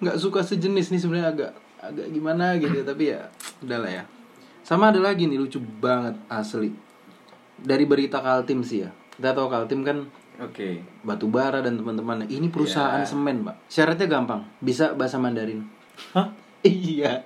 Nggak 0.00 0.16
suka 0.20 0.40
sejenis 0.44 0.92
nih 0.92 1.00
sebenarnya 1.00 1.28
agak 1.32 1.52
agak 1.80 2.06
gimana 2.12 2.56
gitu 2.60 2.84
tapi 2.84 3.12
ya 3.12 3.28
udahlah 3.64 3.92
ya. 3.92 4.04
Sama 4.64 4.92
ada 4.92 5.00
lagi 5.00 5.28
nih 5.28 5.36
lucu 5.40 5.60
banget 5.60 6.16
asli. 6.28 6.72
Dari 7.60 7.84
berita 7.88 8.20
Kaltim 8.20 8.64
sih 8.64 8.84
ya. 8.84 8.90
Kita 9.16 9.32
tahu 9.36 9.48
Kaltim 9.48 9.80
kan 9.80 10.08
Oke. 10.36 10.82
batu 11.00 11.26
bara 11.26 11.62
dan 11.62 11.78
teman-teman 11.78 12.26
ini 12.26 12.50
perusahaan 12.50 12.98
semen 13.02 13.42
pak 13.42 13.54
syaratnya 13.66 14.06
gampang 14.08 14.42
bisa 14.58 14.90
bahasa 14.92 15.14
Mandarin 15.14 15.62
Hah? 16.10 16.34
iya 16.64 17.22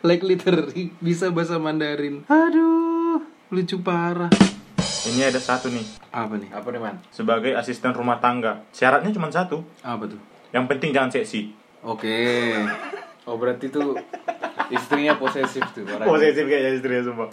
like 0.00 0.22
literally 0.22 0.94
bisa 0.98 1.28
bahasa 1.28 1.58
Mandarin 1.58 2.22
aduh 2.26 3.18
lucu 3.48 3.80
parah 3.80 4.30
Ini 5.00 5.26
ada 5.26 5.40
satu 5.40 5.72
nih, 5.72 5.80
apa 6.12 6.36
nih 6.36 6.52
Apa 6.52 6.68
nih, 6.68 6.76
Man? 6.78 6.96
sebagai 7.08 7.56
asisten 7.56 7.88
rumah 7.90 8.20
tangga. 8.20 8.60
Syaratnya 8.68 9.08
cuma 9.10 9.32
satu. 9.32 9.64
apa 9.80 10.04
tuh 10.04 10.20
Yang 10.52 10.64
penting 10.68 10.90
jangan 10.92 11.08
seksi. 11.10 11.40
oke 11.80 12.20
Oh, 13.24 13.36
berarti 13.36 13.68
tuh 13.68 13.96
istrinya 14.68 15.16
posesif 15.16 15.62
tuh. 15.70 15.86
Posesif 15.86 16.44
kayaknya 16.44 16.70
istrinya 16.74 17.02
semua. 17.06 17.26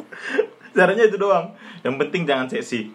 Syaratnya 0.72 1.06
itu 1.06 1.18
doang. 1.18 1.52
Yang 1.82 1.96
penting 2.06 2.22
jangan 2.24 2.48
seksi. 2.48 2.88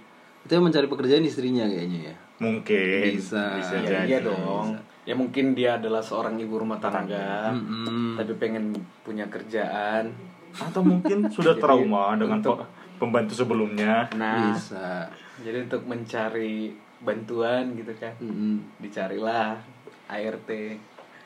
Itu 0.42 0.50
yang 0.50 0.64
mencari 0.64 0.86
pekerjaan 0.86 1.22
istrinya 1.22 1.64
kayaknya 1.64 2.00
ya 2.04 2.16
Mungkin. 2.38 3.14
Bisa. 3.14 3.54
Bisa 3.54 3.76
Iya, 3.78 3.88
jadi. 4.02 4.08
iya 4.08 4.18
dong. 4.20 4.74
ya 5.02 5.14
mungkin 5.14 5.52
dia 5.52 5.76
adalah 5.76 5.98
seorang 5.98 6.34
ibu 6.36 6.56
rumah 6.56 6.76
tangga 6.76 7.50
Mm-mm. 7.50 8.14
tapi 8.14 8.32
pengen 8.36 8.70
punya 9.00 9.26
kerjaan 9.26 10.10
Atau 10.52 10.80
mungkin 10.80 11.26
sudah 11.32 11.52
Jadi, 11.52 11.62
trauma 11.62 12.14
dengan 12.14 12.38
untuk- 12.38 12.58
pe- 12.60 12.70
pembantu 12.98 13.34
sebelumnya. 13.36 14.06
nah 14.12 14.50
Bisa. 14.50 15.06
jadi 15.38 15.64
untuk 15.64 15.82
mencari 15.84 16.70
bantuan 16.98 17.74
gitu 17.74 17.90
kan 17.96 18.14
Mm-mm. 18.16 18.78
dicarilah 18.78 19.58
ART 20.06 20.50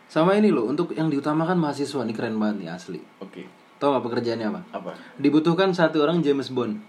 Sama 0.06 0.32
ini 0.34 0.48
loh, 0.48 0.64
untuk 0.66 0.92
yang 0.92 1.08
diutamakan 1.08 1.58
mahasiswa 1.58 2.00
nih 2.00 2.14
keren 2.14 2.36
banget 2.36 2.56
nih 2.58 2.70
asli. 2.70 3.00
oke 3.18 3.42
Tahu 3.76 3.88
gak 3.90 4.04
pekerjaannya 4.04 4.46
apa? 4.46 4.60
apa 4.72 4.92
Dibutuhkan 5.16 5.68
satu 5.70 6.00
orang 6.00 6.20
James 6.20 6.48
Bond. 6.48 6.80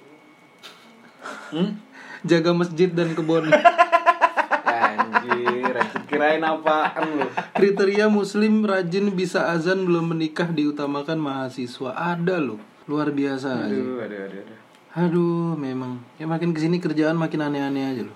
hmm? 1.50 1.87
Jaga 2.24 2.52
masjid 2.52 2.90
dan 2.90 3.14
kebun. 3.14 3.50
anjir 4.68 5.76
kirain 6.06 6.42
apaan 6.42 7.06
lu 7.14 7.28
Kriteria 7.54 8.08
muslim 8.08 8.62
rajin 8.62 9.10
bisa 9.12 9.50
azan 9.50 9.84
belum 9.84 10.14
menikah 10.14 10.48
diutamakan 10.48 11.18
mahasiswa. 11.18 11.94
Ada 11.94 12.38
loh. 12.38 12.62
Luar 12.86 13.12
biasa. 13.12 13.68
aduh 13.68 14.00
aduh 14.00 14.20
aduh, 14.24 14.40
aduh. 14.40 14.58
Aduh, 14.98 15.54
memang. 15.54 16.02
Ya 16.18 16.26
makin 16.26 16.54
ke 16.54 16.60
sini 16.60 16.80
kerjaan 16.80 17.14
makin 17.14 17.44
aneh-aneh 17.44 17.84
aja 17.86 18.04
loh. 18.06 18.16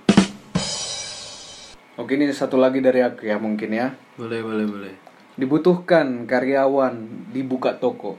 oke 1.94 2.12
ini 2.12 2.32
satu 2.32 2.58
lagi 2.58 2.82
dari 2.82 3.04
aku 3.04 3.28
ya 3.28 3.38
mungkin 3.38 3.70
ya 3.70 3.94
Boleh, 4.16 4.42
boleh, 4.42 4.66
boleh. 4.66 4.94
dibutuhkan 5.36 6.26
karyawan 6.26 6.98
dibuka 7.30 7.78
toko 7.78 8.18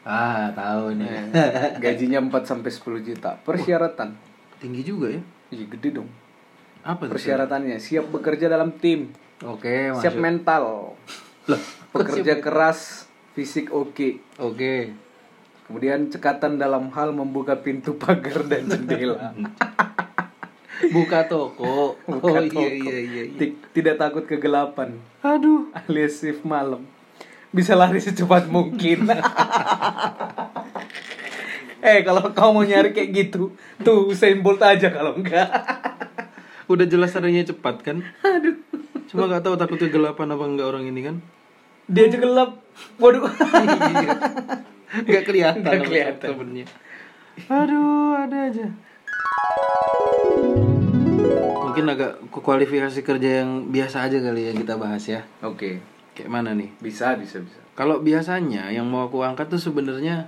Ah, 0.00 0.48
tahu 0.56 0.96
nih. 0.96 1.36
Eh, 1.36 1.76
gajinya 1.76 2.24
4 2.24 2.48
sampai 2.48 2.72
10 2.72 3.04
juta 3.04 3.36
persyaratan 3.44 4.16
Tinggi 4.58 4.82
juga 4.82 5.08
ya. 5.08 5.22
Ih, 5.50 5.64
gede 5.66 5.94
dong 5.94 6.10
Apa 6.80 7.06
persyaratannya 7.06 7.76
siap 7.76 8.08
bekerja 8.08 8.46
dalam 8.46 8.70
tim 8.72 9.10
Oke, 9.40 9.94
siap 9.96 10.12
masuk. 10.12 10.20
mental 10.20 10.64
Loh, 11.48 11.60
pekerja 11.90 12.36
keras 12.36 13.06
fisik 13.32 13.70
oke 13.70 14.18
Oke. 14.36 14.92
kemudian 15.64 16.06
cekatan 16.06 16.56
dalam 16.56 16.90
hal 16.90 17.10
membuka 17.10 17.54
pintu 17.56 17.94
pagar 17.94 18.42
dan 18.42 18.66
jendela 18.70 19.32
Buka 20.88 21.26
toko. 21.26 21.98
Buka 22.00 22.38
oh 22.38 22.44
toko. 22.44 22.60
iya 22.60 22.70
iya 22.72 22.98
iya. 23.00 23.22
iya. 23.26 23.34
Ti- 23.34 23.58
tidak 23.72 23.98
takut 23.98 24.24
kegelapan 24.24 24.94
Aduh. 25.20 25.70
alias 25.74 26.18
shift 26.18 26.42
malam 26.42 26.84
bisa 27.48 27.72
lari 27.72 27.98
secepat 27.98 28.44
mungkin 28.46 29.08
eh 31.84 32.02
kalau 32.02 32.30
kau 32.32 32.50
mau 32.50 32.62
nyari 32.62 32.90
kayak 32.90 33.10
gitu 33.12 33.54
tuh 33.80 34.10
Usain 34.10 34.38
Bolt 34.38 34.58
aja 34.60 34.90
kalau 34.90 35.14
enggak 35.14 35.46
Udah 36.72 36.84
jelas 36.84 37.16
larinya 37.16 37.40
cepat 37.42 37.80
kan? 37.80 38.04
Aduh. 38.20 38.60
Cuma 39.08 39.24
nggak 39.24 39.40
tahu 39.40 39.56
takut 39.56 39.80
kegelapan 39.80 40.28
apa 40.28 40.44
enggak 40.44 40.68
orang 40.68 40.84
ini 40.84 41.00
kan? 41.02 41.16
dia 41.88 42.04
aja 42.04 42.20
gelap 42.20 42.60
waduh 43.00 43.24
Nggak 45.08 45.24
kelihatan. 45.24 45.64
Nggak 45.64 45.80
apa 45.80 45.88
kelihatan. 45.88 46.28
temennya. 46.28 46.66
Aduh, 47.48 48.12
ada 48.12 48.38
aja. 48.48 48.66
Mungkin 51.64 51.84
agak 51.86 52.12
kualifikasi 52.32 53.00
kerja 53.00 53.30
yang 53.44 53.68
biasa 53.68 54.04
aja 54.04 54.18
kali 54.18 54.48
ya 54.48 54.52
kita 54.52 54.76
bahas 54.76 55.04
ya. 55.04 55.24
oke 55.40 55.78
Kayak 56.12 56.28
mana 56.28 56.50
nih? 56.52 56.68
bisa 56.82 57.14
bisa 57.14 57.38
bisa 57.38 57.58
Kalau 57.72 58.02
biasanya 58.02 58.68
yang 58.68 58.84
mau 58.84 59.06
aku 59.06 59.22
angkat 59.22 59.48
tuh 59.48 59.60
sebenarnya 59.62 60.26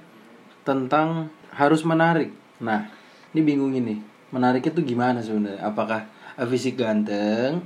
tentang 0.62 1.26
harus 1.54 1.82
menarik. 1.86 2.30
Nah, 2.62 2.88
ini 3.34 3.40
bingung 3.42 3.74
ini. 3.74 3.98
Menariknya 4.30 4.72
tuh 4.74 4.84
gimana 4.86 5.18
sebenarnya? 5.18 5.62
Apakah 5.66 6.06
fisik 6.46 6.78
ganteng 6.78 7.62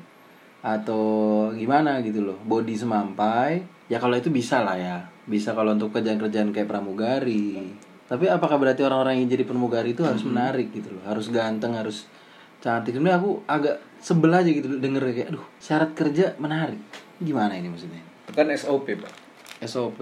atau 0.65 1.05
gimana 1.53 2.01
gitu 2.01 2.25
loh? 2.25 2.39
Body 2.45 2.75
semampai? 2.75 3.65
Ya 3.93 4.01
kalau 4.01 4.17
itu 4.17 4.33
bisa 4.33 4.65
lah 4.65 4.77
ya. 4.77 4.97
Bisa 5.29 5.53
kalau 5.53 5.77
untuk 5.77 5.93
kerjaan-kerjaan 5.93 6.53
kayak 6.57 6.69
pramugari. 6.69 7.73
Tapi 8.05 8.29
apakah 8.29 8.61
berarti 8.61 8.85
orang-orang 8.85 9.21
yang 9.21 9.29
jadi 9.33 9.45
pramugari 9.49 9.93
itu 9.97 10.05
harus 10.05 10.25
menarik 10.25 10.73
gitu 10.73 10.93
loh? 10.93 11.05
Harus 11.05 11.29
ganteng, 11.33 11.77
harus 11.77 12.09
cantik. 12.65 12.97
Sebenarnya 12.97 13.21
aku 13.21 13.45
agak 13.45 13.77
sebel 14.01 14.33
aja 14.33 14.49
gitu 14.49 14.81
denger 14.81 15.13
kayak 15.13 15.29
aduh, 15.33 15.45
syarat 15.61 15.93
kerja 15.93 16.37
menarik. 16.41 16.81
Gimana 17.21 17.57
ini 17.57 17.69
maksudnya? 17.69 18.01
kan 18.35 18.51
SOP 18.51 18.99
pak 18.99 19.15
SOP. 19.63 20.01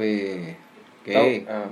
Oke. 1.03 1.13
Eh, 1.13 1.69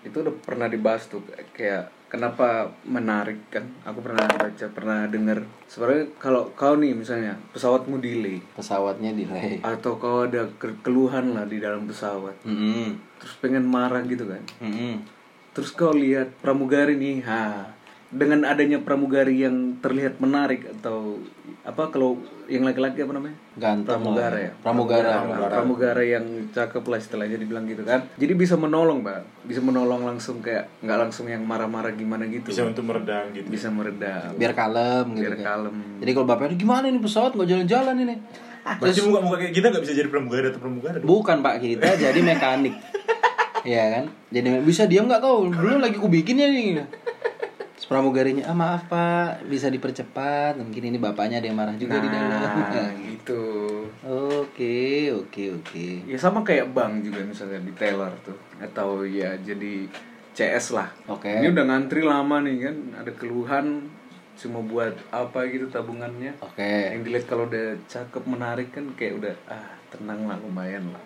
itu 0.00 0.16
udah 0.24 0.32
pernah 0.40 0.64
dibahas 0.64 1.04
tuh 1.12 1.20
kayak 1.52 1.92
kenapa 2.10 2.72
menarik 2.82 3.38
kan? 3.52 3.62
Aku 3.86 4.02
pernah 4.02 4.26
baca 4.26 4.66
pernah 4.72 5.06
dengar 5.06 5.44
sebenarnya 5.70 6.10
kalau 6.18 6.50
kau 6.58 6.74
nih 6.80 6.96
misalnya 6.96 7.38
pesawatmu 7.52 8.02
delay. 8.02 8.42
Pesawatnya 8.58 9.14
delay. 9.14 9.60
atau 9.60 10.00
kau 10.00 10.26
ada 10.26 10.48
ke- 10.58 10.80
keluhan 10.82 11.36
lah 11.36 11.46
di 11.46 11.62
dalam 11.62 11.84
pesawat. 11.86 12.34
Mm 12.44 13.12
terus 13.20 13.36
pengen 13.36 13.68
marah 13.68 14.00
gitu 14.08 14.24
kan? 14.24 14.40
-mm. 14.64 15.04
terus 15.52 15.76
kau 15.76 15.92
lihat 15.92 16.32
pramugari 16.40 16.96
nih 16.96 17.20
ha. 17.28 17.68
Dengan 18.10 18.42
adanya 18.42 18.82
pramugari 18.82 19.44
yang 19.44 19.78
terlihat 19.78 20.18
menarik 20.18 20.66
atau 20.66 21.20
apa 21.62 21.92
kalau 21.94 22.18
yang 22.50 22.66
laki-laki 22.66 22.98
apa 22.98 23.14
namanya 23.14 23.36
Ganteng 23.54 24.02
pramugara 24.02 24.36
ya 24.36 24.50
Pramugara. 24.58 25.10
pramugara 25.48 26.02
yang 26.02 26.24
cakep 26.50 26.82
lah 26.82 26.98
istilahnya 26.98 27.38
dibilang 27.38 27.62
gitu 27.64 27.80
kan 27.80 28.02
jadi 28.14 28.34
bisa 28.34 28.54
menolong 28.54 29.00
pak 29.00 29.22
bisa 29.40 29.62
menolong 29.62 30.02
langsung 30.02 30.42
kayak 30.42 30.66
nggak 30.80 30.98
langsung 31.00 31.24
yang 31.24 31.40
marah-marah 31.40 31.94
gimana 31.94 32.26
gitu 32.26 32.50
Bisa 32.50 32.66
untuk 32.66 32.84
meredam 32.84 33.30
gitu. 33.30 33.46
bisa 33.46 33.70
meredam 33.70 34.34
Biar 34.34 34.50
kalem 34.50 35.14
gitu 35.14 35.22
biar 35.22 35.34
kan. 35.38 35.44
kalem 35.46 35.76
Jadi 35.96 36.10
kalau 36.10 36.26
bapaknya 36.26 36.56
gimana 36.56 36.84
ini 36.86 36.98
pesawat 36.98 37.32
nggak 37.32 37.48
jalan-jalan 37.48 37.96
ini? 37.98 38.16
Berarti 38.60 39.00
muka-muka 39.00 39.36
kayak 39.38 39.54
kita 39.54 39.66
nggak 39.68 39.82
bisa 39.82 39.94
jadi 39.94 40.08
pramugara 40.08 40.46
atau 40.48 40.60
pramugara 40.60 40.96
dong. 40.98 41.08
Bukan 41.08 41.36
pak 41.40 41.54
kita 41.58 41.86
jadi 41.96 42.20
mekanik. 42.20 42.74
Iya 43.60 43.84
kan? 43.92 44.04
Jadi 44.30 44.48
bisa 44.64 44.88
diam 44.88 45.04
nggak 45.04 45.20
kau? 45.20 45.44
Belum 45.44 45.78
lagi 45.78 45.96
ku 45.96 46.08
bikin 46.08 46.32
ya 46.34 46.48
nih. 46.48 46.80
Pramugarinya, 47.90 48.46
ah 48.46 48.54
maaf 48.54 48.86
pak, 48.86 49.42
bisa 49.44 49.66
dipercepat. 49.66 50.54
Mungkin 50.54 50.82
ini 50.86 50.96
bapaknya 50.96 51.42
ada 51.42 51.50
yang 51.50 51.58
marah 51.58 51.74
juga 51.74 51.98
di 51.98 52.06
dalam. 52.06 52.38
nah 52.70 52.90
gitu 52.94 53.42
Oke, 54.06 55.10
oke, 55.10 55.44
oke. 55.52 55.86
ya 56.06 56.14
sama 56.14 56.40
kayak 56.40 56.70
bank 56.70 57.02
juga 57.02 57.20
misalnya 57.20 57.58
di 57.58 57.74
teller 57.74 58.14
tuh 58.22 58.38
atau 58.58 59.02
ya 59.02 59.34
jadi 59.36 59.84
CS 60.30 60.72
lah 60.72 60.88
Oke. 61.06 61.28
ini 61.28 61.50
udah 61.50 61.64
ngantri 61.66 62.00
lama 62.00 62.40
nih 62.40 62.64
kan 62.64 62.76
ada 62.96 63.12
keluhan 63.12 63.90
cuma 64.32 64.62
buat 64.62 64.94
apa 65.10 65.44
gitu 65.46 65.68
tabungannya 65.68 66.32
Oke. 66.40 66.96
yang 66.96 67.02
dilihat 67.02 67.26
kalau 67.26 67.44
udah 67.44 67.76
cakep 67.84 68.22
menarik 68.24 68.70
kan 68.70 68.88
kayak 68.94 69.18
udah 69.18 69.34
ah 69.46 69.68
tenang 69.90 70.24
lah 70.24 70.38
lumayan 70.38 70.86
lah 70.88 71.02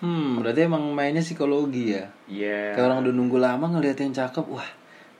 Hmm, 0.00 0.42
berarti 0.42 0.66
emang 0.66 0.82
mainnya 0.90 1.22
psikologi 1.22 1.94
ya. 1.94 2.10
iya 2.26 2.74
Kayak 2.74 2.86
orang 2.90 2.98
udah 3.06 3.12
nunggu 3.12 3.38
lama 3.38 3.66
ngeliat 3.70 3.94
yang 3.96 4.10
cakep, 4.10 4.42
wah 4.48 4.66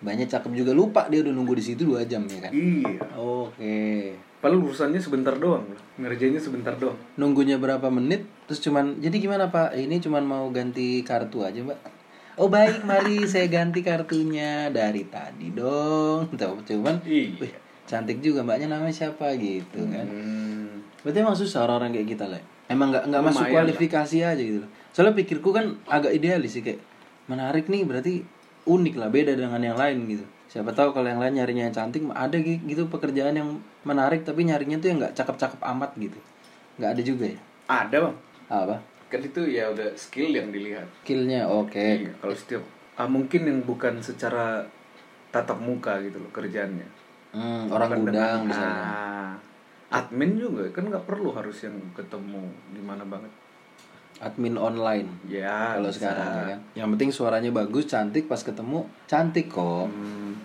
banyak 0.02 0.26
cakep 0.26 0.50
juga 0.52 0.70
lupa 0.70 1.06
dia 1.06 1.22
udah 1.22 1.30
nunggu 1.30 1.54
di 1.54 1.64
situ 1.64 1.86
dua 1.86 2.02
jam 2.02 2.26
ya 2.26 2.38
kan. 2.40 2.52
iya 2.52 2.98
Oke. 3.14 4.12
padahal 4.38 4.60
urusannya 4.60 4.98
sebentar 4.98 5.34
doang 5.34 5.62
ngerjainnya 5.94 6.38
sebentar 6.38 6.74
doang 6.74 6.98
Nunggunya 7.14 7.56
berapa 7.56 7.86
menit? 7.86 8.26
Terus 8.44 8.58
cuman, 8.60 8.98
jadi 8.98 9.16
gimana 9.16 9.48
pak? 9.48 9.72
Ini 9.72 9.96
cuman 9.98 10.22
mau 10.22 10.44
ganti 10.50 11.00
kartu 11.00 11.40
aja 11.40 11.62
mbak. 11.62 11.78
Oh 12.34 12.48
baik, 12.48 12.82
mari 12.82 13.22
saya 13.24 13.46
ganti 13.46 13.80
kartunya 13.80 14.66
dari 14.68 15.04
tadi 15.04 15.52
dong. 15.52 16.32
Cuman, 16.64 17.04
Iya. 17.04 17.36
wih, 17.38 17.52
cantik 17.84 18.18
juga 18.18 18.40
mbaknya 18.40 18.72
namanya 18.72 18.90
siapa 18.90 19.36
gitu 19.36 19.84
kan? 19.84 20.08
hmm. 20.08 21.04
Berarti 21.04 21.18
emang 21.18 21.36
susah 21.36 21.62
orang-orang 21.62 21.92
kayak 21.92 22.08
kita 22.08 22.24
lah. 22.26 22.40
Emang 22.66 22.88
nggak 22.88 23.04
nggak 23.04 23.20
masuk 23.22 23.36
Lumayan 23.36 23.52
lah. 23.52 23.54
kualifikasi 23.68 24.16
aja 24.24 24.40
gitu 24.40 24.58
loh. 24.64 24.70
Soalnya 24.90 25.12
pikirku 25.12 25.52
kan 25.52 25.76
agak 25.84 26.12
idealis 26.12 26.56
sih 26.56 26.64
kayak 26.64 26.80
menarik 27.28 27.68
nih 27.68 27.84
berarti 27.84 28.24
unik 28.64 28.94
lah 28.94 29.08
beda 29.08 29.32
dengan 29.32 29.58
yang 29.58 29.74
lain 29.74 30.06
gitu. 30.06 30.24
Siapa 30.46 30.70
tahu 30.70 30.92
kalau 30.92 31.06
yang 31.06 31.16
lain 31.16 31.34
nyarinya 31.34 31.64
yang 31.64 31.74
cantik 31.74 32.04
ada 32.06 32.36
gi- 32.36 32.60
gitu 32.62 32.84
pekerjaan 32.86 33.32
yang 33.32 33.50
menarik 33.82 34.20
tapi 34.20 34.44
nyarinya 34.44 34.76
tuh 34.76 34.88
yang 34.88 34.98
nggak 35.00 35.14
cakep-cakep 35.14 35.60
amat 35.66 35.90
gitu. 35.96 36.18
Nggak 36.76 36.90
ada 36.90 37.02
juga 37.02 37.24
ya. 37.28 37.40
ada 37.64 37.96
bang 38.00 38.16
Apa? 38.48 38.76
kan 39.08 39.20
itu 39.20 39.44
ya 39.46 39.68
udah 39.68 39.92
skill 39.92 40.28
yang 40.30 40.48
dilihat 40.48 40.84
Skillnya 41.00 41.44
oke. 41.44 41.76
Iya, 41.76 42.12
kalau 42.16 42.32
setiap 42.32 42.64
ah, 42.94 43.04
mungkin 43.04 43.44
yang 43.44 43.60
bukan 43.62 44.00
secara 44.00 44.64
tatap 45.28 45.56
muka 45.56 46.00
gitu 46.00 46.16
loh 46.16 46.28
kerjaannya 46.30 46.84
Hmm, 47.32 47.64
orang 47.68 47.88
Bukan 47.88 48.00
gudang 48.04 48.44
dengan- 48.44 48.44
misalnya. 48.44 48.84
Ah, 48.84 49.32
admin 49.90 50.36
juga 50.36 50.68
kan 50.68 50.84
nggak 50.84 51.04
perlu 51.04 51.32
harus 51.32 51.60
yang 51.60 51.76
ketemu 51.92 52.44
di 52.68 52.80
mana 52.80 53.04
banget 53.04 53.32
Admin 54.22 54.54
online. 54.54 55.10
ya 55.26 55.74
kalau 55.74 55.90
bisa. 55.90 55.98
sekarang 55.98 56.26
ya 56.28 56.42
kan. 56.48 56.58
Yang 56.72 56.88
penting 56.94 57.10
suaranya 57.10 57.50
bagus, 57.50 57.84
cantik 57.84 58.24
pas 58.24 58.38
ketemu 58.38 58.78
cantik 59.04 59.46
kok. 59.48 59.86
Hmm, 59.86 60.38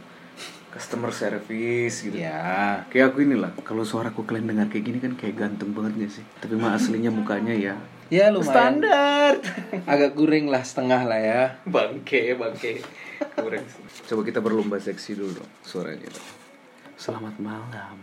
customer 0.67 1.10
service 1.10 2.01
gitu 2.01 2.13
Ya. 2.15 2.86
kayak 2.88 3.10
aku 3.10 3.22
inilah 3.24 3.50
kalau 3.62 3.81
suaraku 3.81 4.22
kalian 4.24 4.46
dengar 4.48 4.67
kayak 4.67 4.84
gini 4.84 4.98
kan 4.98 5.13
kayak 5.13 5.34
ganteng 5.36 5.74
banget 5.74 5.93
gak 5.98 6.12
sih 6.12 6.25
tapi 6.38 6.53
mah 6.53 6.74
aslinya 6.74 7.10
mukanya 7.10 7.50
ya 7.51 7.74
Ya 8.07 8.29
lumayan. 8.29 8.46
standar 8.46 9.31
Agak 9.84 10.13
kuring 10.13 10.48
lah 10.48 10.62
setengah 10.62 11.01
lah 11.03 11.17
ya. 11.17 11.41
bangke 11.65 12.34
bangke 12.34 12.86
kurang 13.36 13.65
coba 14.05 14.22
kita 14.22 14.39
berlomba 14.39 14.77
seksi 14.77 15.13
dulu 15.13 15.41
dong 15.41 15.50
suaranya 15.62 16.13
selamat 16.93 17.36
malam 17.38 17.98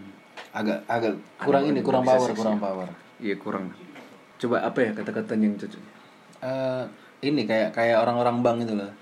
agak 0.51 0.83
agak 0.85 1.15
kurang 1.37 1.65
ini 1.67 1.79
kurang 1.79 2.03
power 2.03 2.31
kurang 2.33 2.59
power 2.59 2.89
iya 3.19 3.39
kurang 3.39 3.71
Coba 4.45 4.61
apa 4.61 4.77
ya 4.85 4.93
kata-kata 4.93 5.41
yang 5.41 5.57
cocok? 5.57 5.81
Eh, 6.45 6.85
ini 7.25 7.49
kayak 7.49 7.73
kayak 7.73 7.97
orang-orang 7.97 8.45
bank 8.45 8.69
itu 8.69 8.77
loh. 8.77 8.93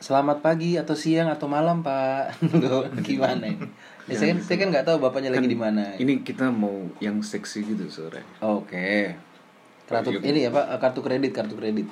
Selamat 0.00 0.40
pagi 0.40 0.80
atau 0.80 0.96
siang 0.96 1.28
atau 1.28 1.44
malam 1.44 1.84
pak. 1.84 2.40
Gimana 3.04 3.44
ini? 3.44 3.68
Ya, 4.08 4.16
saya, 4.16 4.32
kan- 4.32 4.40
saya 4.40 4.56
kan 4.56 4.68
nggak 4.72 4.86
tahu 4.88 4.96
bapaknya 5.04 5.36
lagi 5.36 5.44
di 5.44 5.60
mana. 5.60 6.00
Ini 6.00 6.24
kita 6.24 6.48
mau 6.48 6.88
yang 7.04 7.20
seksi 7.20 7.68
gitu 7.68 7.92
sore. 7.92 8.24
Oke. 8.40 9.12
Kartu 9.84 10.16
ini 10.16 10.48
ya 10.48 10.48
pak 10.48 10.80
kartu 10.80 11.04
kredit 11.04 11.36
kartu 11.36 11.60
kredit. 11.60 11.84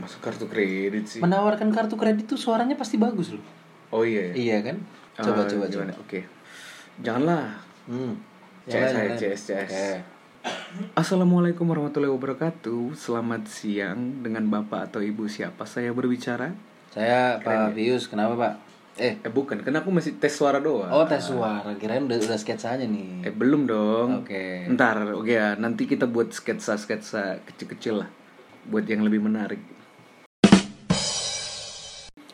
Masuk 0.00 0.24
kartu 0.24 0.48
kredit 0.48 1.04
sih. 1.04 1.20
Menawarkan 1.20 1.68
kartu 1.68 2.00
kredit 2.00 2.24
tuh 2.24 2.40
suaranya 2.40 2.72
pasti 2.72 2.96
bagus 2.96 3.36
loh. 3.36 3.44
Oh 3.92 4.00
iya. 4.08 4.32
ya? 4.32 4.56
Iya 4.56 4.56
kan? 4.72 4.76
Coba 5.20 5.44
Ah, 5.44 5.46
coba 5.46 5.64
gimana? 5.68 5.92
coba. 5.92 6.00
Oke. 6.08 6.20
Janganlah. 7.04 7.60
Hmm. 7.84 8.16
CS 8.64 8.90
lain. 8.96 9.10
CS, 9.20 9.40
CS. 9.44 9.68
Oke. 9.68 9.86
Assalamualaikum 10.92 11.68
warahmatullahi 11.68 12.10
wabarakatuh. 12.10 12.98
Selamat 12.98 13.46
siang 13.46 14.24
dengan 14.24 14.48
bapak 14.50 14.90
atau 14.90 15.00
ibu 15.00 15.30
siapa 15.30 15.62
saya 15.64 15.94
berbicara? 15.94 16.52
Saya 16.90 17.38
Pak 17.40 17.72
Pius, 17.72 18.10
kenapa 18.10 18.34
Pak? 18.36 18.54
Eh, 19.00 19.16
Eh 19.24 19.32
bukan, 19.32 19.64
aku 19.64 19.88
masih 19.88 20.20
tes 20.20 20.36
suara 20.36 20.60
doang. 20.60 20.92
oh 20.92 21.08
tes 21.08 21.24
suara, 21.24 21.72
kirain 21.80 22.04
udah 22.04 22.18
udah 22.18 22.36
sketsanya 22.36 22.84
nih. 22.84 23.24
Eh 23.24 23.32
belum 23.32 23.64
dong. 23.64 24.26
Oke. 24.26 24.68
Ntar, 24.68 25.16
oke 25.16 25.32
ya. 25.32 25.56
Nanti 25.56 25.88
kita 25.88 26.04
buat 26.04 26.34
sketsa-sketsa 26.34 27.40
kecil-kecil 27.48 28.04
lah. 28.04 28.08
Buat 28.68 28.84
yang 28.84 29.00
lebih 29.06 29.24
menarik. 29.24 29.62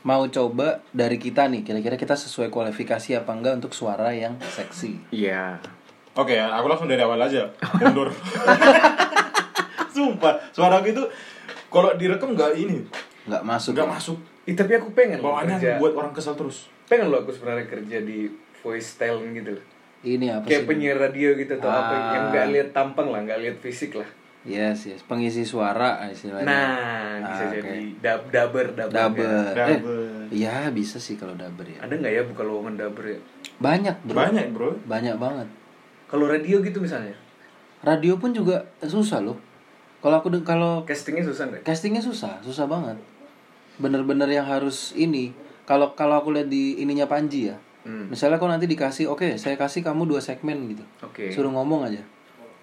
Mau 0.03 0.25
coba 0.31 0.81
dari 0.91 1.21
kita 1.21 1.47
nih, 1.47 1.62
kira-kira 1.62 1.95
kita 2.00 2.17
sesuai 2.17 2.49
kualifikasi 2.49 3.19
apa 3.19 3.31
enggak 3.35 3.61
untuk 3.62 3.77
suara 3.77 4.11
yang 4.17 4.41
seksi? 4.41 5.12
Iya. 5.15 5.61
Oke, 6.19 6.35
aku 6.35 6.67
langsung 6.67 6.87
dari 6.87 6.99
awal 6.99 7.17
aja. 7.17 7.47
Mundur. 7.79 8.11
Sumpah, 9.95 10.35
suara 10.51 10.79
aku 10.79 10.91
itu 10.91 11.05
kalau 11.69 11.95
direkam 11.95 12.33
nggak 12.33 12.55
ini, 12.57 12.83
Nggak 13.25 13.43
masuk. 13.43 13.73
nggak 13.73 13.87
ya? 13.87 13.93
masuk. 13.93 14.19
Ih, 14.45 14.55
tapi 14.55 14.73
aku 14.75 14.89
pengen 14.93 15.19
loh 15.19 15.31
Bawaannya 15.31 15.57
kerja. 15.57 15.77
buat 15.77 15.93
orang 15.95 16.11
kesel 16.11 16.35
terus. 16.35 16.67
Pengen 16.87 17.07
loh 17.09 17.21
aku 17.21 17.31
sebenarnya 17.31 17.67
kerja 17.67 17.99
di 18.01 18.27
voice 18.59 18.97
talent 18.97 19.31
gitu 19.33 19.55
loh. 19.55 19.65
Ini 20.01 20.27
apa 20.33 20.47
Kayak 20.47 20.63
sih? 20.63 20.69
penyiar 20.69 20.97
radio 20.97 21.29
gitu 21.35 21.53
atau 21.55 21.69
apa 21.69 21.93
Ah. 21.93 22.11
yang 22.13 22.25
nggak 22.31 22.47
lihat 22.51 22.69
tampang 22.73 23.09
lah, 23.09 23.21
nggak 23.21 23.39
lihat 23.41 23.57
fisik 23.59 23.95
lah. 23.95 24.09
Yes, 24.43 24.87
yes. 24.87 25.03
Pengisi 25.03 25.43
suara 25.45 25.99
istilahnya. 26.07 26.47
Nah, 26.47 27.15
bisa 27.21 27.43
Ah, 27.45 27.51
jadi 27.53 27.79
dab 27.99 28.23
daber 28.31 28.67
daber. 28.73 28.95
Daber. 28.97 29.29
ya. 29.53 29.67
Eh. 29.69 29.81
Iya, 30.33 30.57
bisa 30.71 30.97
sih 30.97 31.15
kalau 31.15 31.35
daber 31.35 31.67
ya. 31.69 31.83
Ada 31.83 31.95
nggak 31.95 32.13
ya 32.13 32.23
buka 32.25 32.43
lowongan 32.43 32.75
daber 32.77 33.05
ya? 33.09 33.19
Banyak, 33.59 33.97
Bro. 34.03 34.17
Banyak, 34.17 34.47
Bro. 34.51 34.71
Banyak 34.83 35.17
banget. 35.17 35.49
Kalau 36.09 36.25
radio 36.25 36.65
gitu 36.65 36.81
misalnya, 36.81 37.12
Radio 37.79 38.19
pun 38.19 38.35
juga 38.35 38.67
susah 38.81 39.23
loh. 39.23 39.38
Kalau 39.99 40.19
aku 40.19 40.31
kalau 40.43 40.83
castingnya 40.83 41.23
susah 41.23 41.47
nggak? 41.47 41.62
castingnya 41.62 42.03
susah, 42.03 42.43
susah 42.43 42.67
banget. 42.67 42.99
Bener-bener 43.79 44.27
yang 44.27 44.47
harus 44.47 44.95
ini. 44.95 45.31
Kalau 45.62 45.93
kalau 45.95 46.19
aku 46.19 46.33
lihat 46.35 46.49
di 46.49 46.81
ininya 46.81 47.07
Panji 47.07 47.53
ya. 47.53 47.57
Hmm. 47.87 48.11
Misalnya 48.11 48.41
kau 48.43 48.50
nanti 48.50 48.67
dikasih, 48.67 49.07
oke, 49.07 49.38
saya 49.38 49.55
kasih 49.55 49.87
kamu 49.87 50.09
dua 50.11 50.19
segmen 50.19 50.59
gitu. 50.67 50.83
Oke. 51.05 51.31
Suruh 51.31 51.53
ngomong 51.55 51.87
aja. 51.87 52.03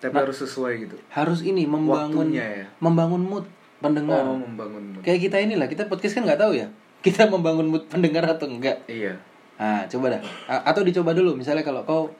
Tapi 0.03 0.11
harus 0.11 0.37
sesuai 0.43 0.73
gitu. 0.85 0.95
Harus 1.07 1.39
ini 1.41 1.63
membangun 1.63 2.29
Waktunya 2.33 2.45
ya? 2.45 2.65
membangun 2.83 3.23
mood 3.23 3.45
pendengar. 3.79 4.21
Oh, 4.27 4.35
membangun. 4.35 4.83
mood. 4.91 5.01
Kayak 5.01 5.31
kita 5.31 5.37
inilah, 5.39 5.67
kita 5.71 5.87
podcast 5.87 6.19
kan 6.19 6.23
nggak 6.27 6.41
tahu 6.41 6.53
ya. 6.59 6.67
Kita 6.99 7.29
membangun 7.33 7.71
mood 7.71 7.83
pendengar 7.87 8.27
atau 8.27 8.49
enggak. 8.51 8.83
Iya. 8.91 9.15
Ah, 9.55 9.87
coba 9.87 10.19
dah. 10.19 10.21
A- 10.51 10.67
atau 10.67 10.83
dicoba 10.83 11.15
dulu. 11.15 11.39
Misalnya 11.39 11.63
kalau 11.63 11.87
kau 11.87 12.11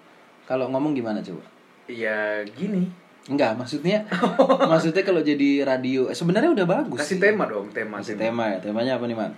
kalau 0.46 0.70
ngomong 0.70 0.94
gimana 0.94 1.20
coba? 1.22 1.42
Iya 1.90 2.46
gini. 2.54 2.90
Enggak, 3.26 3.58
maksudnya 3.58 4.06
maksudnya 4.72 5.02
kalau 5.02 5.26
jadi 5.26 5.66
radio 5.66 6.10
eh, 6.10 6.18
sebenarnya 6.18 6.54
udah 6.54 6.66
bagus. 6.66 7.02
Kasih 7.02 7.18
sih. 7.18 7.22
tema 7.22 7.50
dong, 7.50 7.74
tema. 7.74 7.98
Kasih 8.02 8.18
tema 8.18 8.54
ya. 8.54 8.58
Temanya 8.62 9.02
apa 9.02 9.06
nih, 9.10 9.18
Man? 9.18 9.34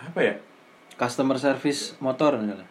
Apa 0.00 0.20
ya? 0.24 0.34
Customer 0.96 1.36
service 1.36 2.00
motor 2.00 2.40
misalnya. 2.40 2.68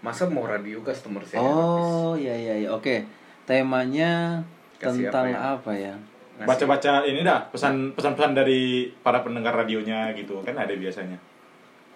Masa 0.00 0.30
mau 0.30 0.46
radio 0.46 0.80
customer 0.80 1.26
service? 1.26 1.42
Oh, 1.42 2.14
iya 2.14 2.32
iya 2.38 2.54
iya. 2.64 2.68
Oke. 2.70 3.04
Temanya 3.44 4.40
Kasih 4.78 5.10
tentang 5.10 5.34
apa 5.34 5.58
apa 5.58 5.72
ya? 5.74 5.94
Baca-baca 6.40 7.04
ini 7.04 7.20
dah, 7.20 7.52
pesan 7.52 7.92
pesan-pesan 7.92 8.32
dari 8.32 8.88
para 9.04 9.20
pendengar 9.20 9.52
radionya 9.52 10.08
gitu 10.16 10.40
kan 10.40 10.56
ada 10.56 10.72
biasanya. 10.72 11.18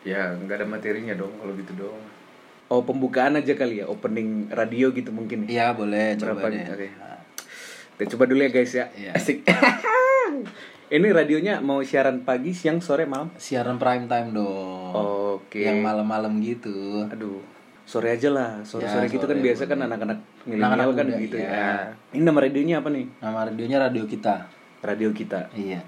Ya, 0.05 0.37
nggak 0.37 0.61
ada 0.61 0.66
materinya 0.68 1.16
dong 1.16 1.33
kalau 1.40 1.57
gitu 1.57 1.72
dong. 1.81 1.96
Oh, 2.66 2.81
pembukaan 2.81 3.37
aja 3.37 3.53
kali 3.53 3.79
ya, 3.79 3.87
opening 3.87 4.48
radio 4.48 4.88
gitu 4.90 5.11
mungkin. 5.11 5.44
ya. 5.44 5.48
Iya, 5.50 5.66
boleh 5.72 6.16
coba 6.16 6.33
Berapa 6.35 6.46
deh. 6.48 6.57
nih? 6.57 6.64
Oke. 6.66 6.88
Nah, 6.90 7.18
Kita 7.94 8.05
coba 8.16 8.24
dulu 8.27 8.40
ya 8.40 8.50
guys 8.50 8.72
ya. 8.72 8.87
Iya. 8.90 9.12
Asik. 9.12 9.44
Ini 10.87 11.07
radionya 11.11 11.59
mau 11.59 11.81
siaran 11.81 12.22
pagi, 12.22 12.53
siang, 12.53 12.79
sore, 12.79 13.05
malam. 13.05 13.33
siaran 13.35 13.77
prime 13.77 14.07
time 14.07 14.31
dong. 14.31 14.92
Oke. 14.94 15.61
Yang 15.61 15.81
malam-malam 15.81 16.38
gitu. 16.38 17.05
Aduh, 17.07 17.40
sore 17.83 18.12
aja 18.12 18.29
lah. 18.29 18.62
Sore-sore 18.62 19.07
Ya, 19.07 19.11
gitu 19.11 19.24
kan 19.24 19.35
sore 19.35 19.44
biasa 19.44 19.62
kan 19.64 19.79
anak-anak 19.81 20.18
milenial 20.44 20.90
kan 20.92 21.07
muda, 21.09 21.18
gitu 21.18 21.37
iya. 21.37 21.50
ya. 21.50 21.72
Ini 22.12 22.22
nama 22.22 22.38
radionya 22.40 22.77
apa 22.79 22.88
nih? 22.90 23.07
Nama 23.18 23.38
radionya 23.48 23.79
radio 23.81 24.05
kita. 24.05 24.35
Radio 24.81 25.11
kita. 25.11 25.50
Iya. 25.53 25.81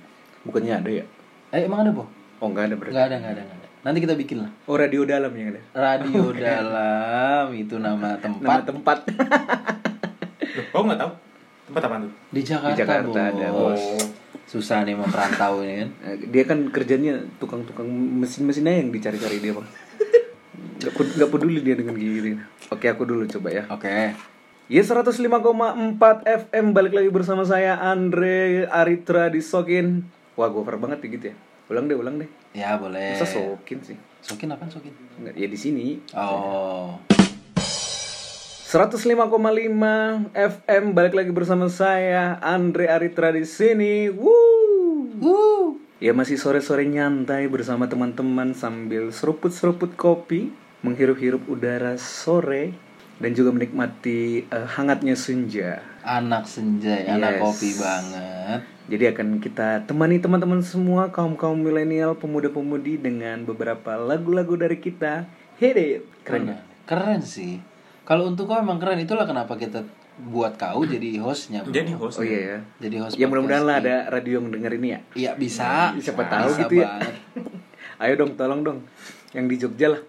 Bukannya 0.43 0.75
ada 0.75 0.91
ya? 0.91 1.05
Eh, 1.53 1.63
emang 1.65 1.85
ada, 1.85 1.93
Po? 1.93 2.09
Oh, 2.39 2.49
nggak 2.49 2.65
ada 2.67 2.75
berarti. 2.75 2.93
Enggak 2.93 3.07
ada, 3.07 3.17
enggak 3.17 3.33
ada, 3.33 3.43
enggak 3.43 3.59
ada. 3.59 3.66
Nanti 3.87 4.03
kita 4.03 4.19
bikin 4.19 4.43
lah. 4.43 4.51
Oh, 4.67 4.75
radio 4.75 5.07
dalam 5.07 5.31
yang 5.39 5.55
ada. 5.55 5.63
Radio 5.71 6.35
dalam 6.35 7.55
itu 7.55 7.79
nama 7.79 8.19
Nama 8.19 8.59
tempat 8.67 8.67
tempat. 8.67 8.99
Loh, 10.59 10.65
kau 10.75 10.83
nggak 10.91 10.99
tahu? 10.99 11.11
Tempat 11.71 11.83
apa 11.87 11.95
tuh? 12.03 12.13
di 12.35 12.41
Jakarta, 12.43 12.75
Di 12.75 12.79
Jakarta 12.83 13.21
ada, 13.31 13.47
Bos. 13.55 13.79
Bos. 13.79 14.03
Susah 14.51 14.83
nih 14.83 14.99
mau 14.99 15.07
perantau 15.07 15.63
ini 15.63 15.87
kan. 15.87 15.91
Eh, 16.11 16.15
dia 16.35 16.43
kan 16.43 16.67
kerjanya 16.75 17.31
tukang-tukang 17.39 17.87
mesin-mesin 17.87 18.67
aja 18.67 18.83
yang 18.83 18.91
dicari-cari 18.91 19.39
dia 19.39 19.55
bang 19.55 19.69
Gak, 20.83 20.93
gak 21.23 21.31
peduli 21.31 21.63
dia 21.63 21.79
dengan 21.79 21.95
gini 21.95 22.43
Oke 22.75 22.91
aku 22.91 23.07
dulu 23.07 23.23
coba 23.31 23.55
ya 23.55 23.71
Oke. 23.71 24.19
Ya 24.67 24.83
105,4 24.83 25.15
FM 26.27 26.67
Balik 26.75 26.95
lagi 26.95 27.11
bersama 27.11 27.47
saya 27.47 27.79
Andre 27.79 28.67
Aritra 28.67 29.31
di 29.31 29.39
Sokin 29.39 30.03
Wah 30.35 30.51
gue 30.51 30.59
over 30.59 30.75
banget 30.75 31.07
ya 31.07 31.09
gitu 31.11 31.25
ya 31.31 31.37
Ulang 31.71 31.91
deh 31.91 31.99
ulang 31.99 32.19
deh 32.23 32.31
Ya, 32.57 32.81
boleh. 32.81 33.21
Masa 33.21 33.29
Sokin 33.29 33.85
sih 33.85 33.97
Sokin 34.25 34.49
apaan 34.49 34.73
Sokin? 34.73 34.97
Nggak, 35.21 35.37
Ya 35.37 35.45
di 35.45 35.59
sini 35.61 36.01
Oh. 36.17 36.97
105,5 38.67 39.29
FM 40.33 40.85
Balik 40.91 41.13
lagi 41.13 41.31
bersama 41.31 41.69
saya 41.69 42.41
Andre 42.41 42.89
Aritra 42.89 43.29
di 43.31 43.45
sini 43.45 44.09
Woo. 44.09 45.13
Wuh. 45.17 45.77
Ya 45.97 46.13
masih 46.13 46.37
sore-sore 46.37 46.85
nyantai 46.85 47.49
bersama 47.49 47.89
teman-teman 47.89 48.53
sambil 48.53 49.09
seruput-seruput 49.09 49.97
kopi, 49.97 50.53
menghirup-hirup 50.81 51.49
udara 51.49 51.97
sore 51.97 52.77
dan 53.17 53.33
juga 53.33 53.49
menikmati 53.49 54.45
eh, 54.45 54.67
hangatnya 54.77 55.17
senja. 55.17 55.81
Anak 56.05 56.45
senja, 56.45 57.01
ya, 57.01 57.17
anak 57.17 57.41
Yes. 57.41 57.43
kopi 57.43 57.71
banget. 57.81 58.61
Jadi 58.87 59.05
akan 59.11 59.43
kita 59.43 59.83
temani 59.83 60.23
teman-teman 60.23 60.63
semua 60.63 61.11
kaum-kaum 61.11 61.59
milenial, 61.59 62.15
pemuda-pemudi 62.15 63.03
dengan 63.03 63.43
beberapa 63.43 63.99
lagu-lagu 63.99 64.55
dari 64.55 64.79
kita. 64.79 65.27
Hit 65.59 65.75
it. 65.75 66.07
Keren 66.23 66.55
ya? 66.55 66.59
Keren 66.87 67.19
sih. 67.19 67.59
Kalau 68.07 68.31
untuk 68.31 68.47
kau 68.47 68.55
emang 68.55 68.79
keren 68.79 69.03
itulah 69.03 69.27
kenapa 69.27 69.59
kita 69.59 69.83
buat 70.31 70.55
kau 70.55 70.87
jadi 70.87 71.19
hostnya. 71.19 71.67
Bro. 71.67 71.75
Jadi 71.75 71.93
host. 71.99 72.23
Oh 72.23 72.25
iya 72.25 72.41
ya. 72.41 72.59
Jadi 72.87 72.97
host. 73.03 73.15
Ya 73.19 73.27
mudah-mudahan 73.27 73.65
lah 73.67 73.77
ada 73.83 73.97
radio 74.07 74.39
yang 74.39 74.55
denger 74.55 74.73
ini 74.79 74.89
ya. 74.95 75.01
Iya 75.19 75.31
bisa. 75.35 75.91
Siapa 75.99 76.23
Bisa 76.23 76.31
tahu 76.31 76.51
gitu 76.63 76.75
ya. 76.79 76.87
banget. 76.87 77.15
Ayo 78.07 78.13
dong, 78.23 78.39
tolong 78.39 78.63
dong. 78.63 78.79
Yang 79.35 79.47
di 79.51 79.57
Jogja 79.67 79.87
lah. 79.99 80.01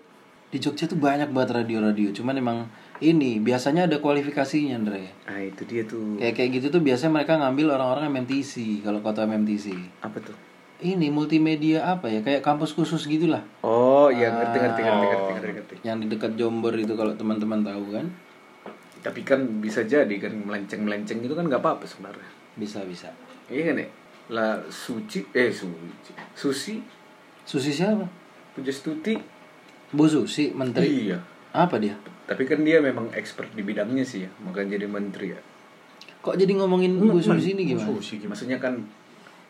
Di 0.53 0.57
Jogja 0.61 0.85
tuh 0.85 1.01
banyak 1.01 1.33
banget 1.33 1.57
radio-radio. 1.65 2.13
Cuman 2.13 2.37
emang 2.37 2.57
ini 2.99 3.37
biasanya 3.37 3.85
ada 3.85 4.01
kualifikasinya, 4.01 4.77
Andre. 4.79 5.13
Ah 5.29 5.41
itu 5.41 5.63
dia 5.69 5.85
tuh. 5.85 6.17
Kayak 6.17 6.33
kayak 6.37 6.49
gitu 6.57 6.67
tuh 6.73 6.81
biasanya 6.81 7.13
mereka 7.13 7.37
ngambil 7.37 7.77
orang-orang 7.77 8.09
MMTC 8.09 8.81
kalau 8.81 8.99
tahu 9.01 9.25
MMTC. 9.25 9.75
Apa 10.01 10.17
tuh? 10.21 10.33
Ini 10.77 11.09
multimedia 11.09 11.85
apa 11.89 12.05
ya? 12.05 12.21
Kayak 12.21 12.45
kampus 12.45 12.73
khusus 12.73 13.05
gitulah. 13.09 13.41
Oh 13.65 14.09
iya 14.13 14.29
ngerti 14.29 14.57
ngerti 14.61 14.81
ngerti 14.85 15.05
ngerti 15.09 15.31
ngerti 15.33 15.49
ngerti. 15.57 15.75
Yang 15.81 15.97
di 15.97 16.05
dekat 16.13 16.31
Jombor 16.37 16.73
itu 16.77 16.93
kalau 16.93 17.13
teman-teman 17.17 17.65
tahu 17.65 17.85
kan. 17.97 18.05
Tapi 19.01 19.21
kan 19.25 19.39
bisa 19.61 19.85
jadi 19.85 20.11
kan 20.21 20.33
melenceng 20.33 20.85
melenceng 20.85 21.21
itu 21.21 21.33
kan 21.33 21.45
nggak 21.49 21.61
apa 21.61 21.81
apa 21.81 21.85
sebenarnya. 21.85 22.29
Bisa 22.57 22.81
bisa. 22.85 23.09
Iya 23.49 23.73
kan 23.73 23.75
ya? 23.81 23.87
Lah 24.33 24.59
suci 24.69 25.25
eh 25.33 25.49
suci 25.49 26.13
susi 26.37 26.75
Susi 27.47 27.71
siapa? 27.71 28.03
Pujastuti 28.53 29.15
Bu 29.87 30.03
Susi, 30.03 30.51
menteri. 30.51 31.07
iya. 31.07 31.36
Apa 31.57 31.81
dia? 31.81 31.97
Tapi 32.29 32.45
kan 32.45 32.61
dia 32.61 32.77
memang 32.77 33.09
expert 33.17 33.49
di 33.57 33.65
bidangnya 33.65 34.05
sih 34.05 34.27
ya, 34.27 34.31
makanya 34.45 34.77
jadi 34.77 34.85
menteri 34.85 35.33
ya. 35.33 35.41
Kok 36.21 36.37
jadi 36.37 36.53
ngomongin 36.59 37.01
Bu 37.01 37.17
Susi 37.17 37.57
ini 37.57 37.73
gimana? 37.73 37.87
Susi 37.87 38.21
gimana? 38.21 38.35
Maksudnya 38.37 38.57
kan 38.61 38.73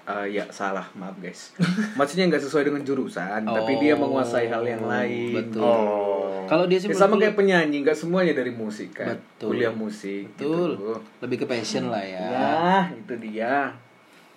eh, 0.08 0.40
ya 0.40 0.48
salah 0.54 0.88
maaf 0.96 1.20
guys. 1.20 1.52
Maksudnya 2.00 2.32
nggak 2.32 2.44
sesuai 2.48 2.72
dengan 2.72 2.86
jurusan, 2.88 3.44
tapi 3.44 3.72
Oh, 3.76 3.80
dia 3.82 3.94
menguasai 4.00 4.48
hal 4.48 4.64
yang 4.64 4.88
lain. 4.88 5.36
Betul. 5.36 5.66
Oh. 5.66 6.46
Kalau 6.48 6.64
dia 6.64 6.80
sih 6.80 6.88
Ya, 6.88 6.96
sama 6.96 7.20
kayak 7.20 7.36
penyanyi, 7.36 7.84
nggak 7.84 7.98
semuanya 7.98 8.32
dari 8.32 8.56
musik 8.56 8.96
kan. 8.96 9.20
Betul. 9.20 9.58
Kuliah 9.58 9.74
musik. 9.76 10.32
betul. 10.38 10.80
Gitu. 10.80 10.92
Lebih 11.20 11.38
ke 11.44 11.46
passion 11.50 11.92
lah 11.92 12.06
ya. 12.06 12.24
Ya, 12.24 12.72
itu 12.96 13.14
dia. 13.20 13.76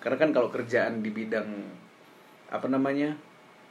Karena 0.03 0.17
kan 0.19 0.29
kalau 0.35 0.51
kerjaan 0.51 0.99
di 0.99 1.13
bidang 1.13 1.47
apa 2.51 2.67
namanya 2.67 3.15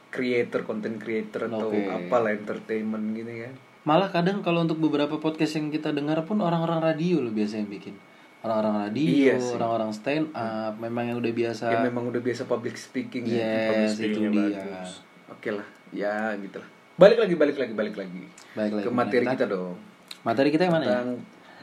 creator, 0.09 0.65
content 0.65 0.97
creator 0.97 1.53
atau 1.53 1.69
Oke. 1.69 1.85
apalah 1.85 2.33
entertainment 2.33 3.13
gitu 3.13 3.29
kan. 3.29 3.55
Malah 3.81 4.12
kadang 4.12 4.45
kalau 4.45 4.61
untuk 4.61 4.77
beberapa 4.77 5.16
podcast 5.16 5.57
yang 5.57 5.73
kita 5.73 5.88
dengar 5.90 6.21
pun 6.29 6.37
orang-orang 6.38 6.85
radio 6.85 7.25
loh 7.25 7.33
biasa 7.33 7.64
yang 7.64 7.69
bikin. 7.69 7.97
Orang-orang 8.40 8.88
radio, 8.88 9.05
Iya 9.05 9.37
orang-orang 9.57 9.90
stand 9.93 10.33
up, 10.33 10.73
memang 10.81 11.12
yang 11.12 11.16
udah 11.21 11.33
biasa. 11.33 11.64
Ya 11.69 11.79
memang 11.85 12.09
udah 12.09 12.21
biasa 12.21 12.49
public 12.49 12.77
speaking 12.77 13.29
ya. 13.29 13.37
Yes, 13.85 14.01
itu 14.01 14.16
speaking-nya 14.16 14.31
dia. 14.33 14.45
bagus. 14.64 14.90
Oke 15.29 15.51
lah, 15.53 15.66
ya 15.93 16.33
gitu 16.40 16.57
lah. 16.57 16.69
Balik 16.97 17.19
lagi, 17.21 17.35
balik 17.37 17.57
lagi, 17.57 17.73
balik 17.73 17.95
lagi. 17.97 18.23
Balik 18.53 18.73
lagi. 18.81 18.85
Ke 18.85 18.90
materi 18.90 19.25
Kita- 19.25 19.35
kita 19.37 19.47
dong. 19.49 19.77
Materi 20.21 20.49
kita 20.49 20.62
yang 20.69 20.75
mana 20.77 20.85
ya? 20.85 20.88
Tentang 20.93 21.11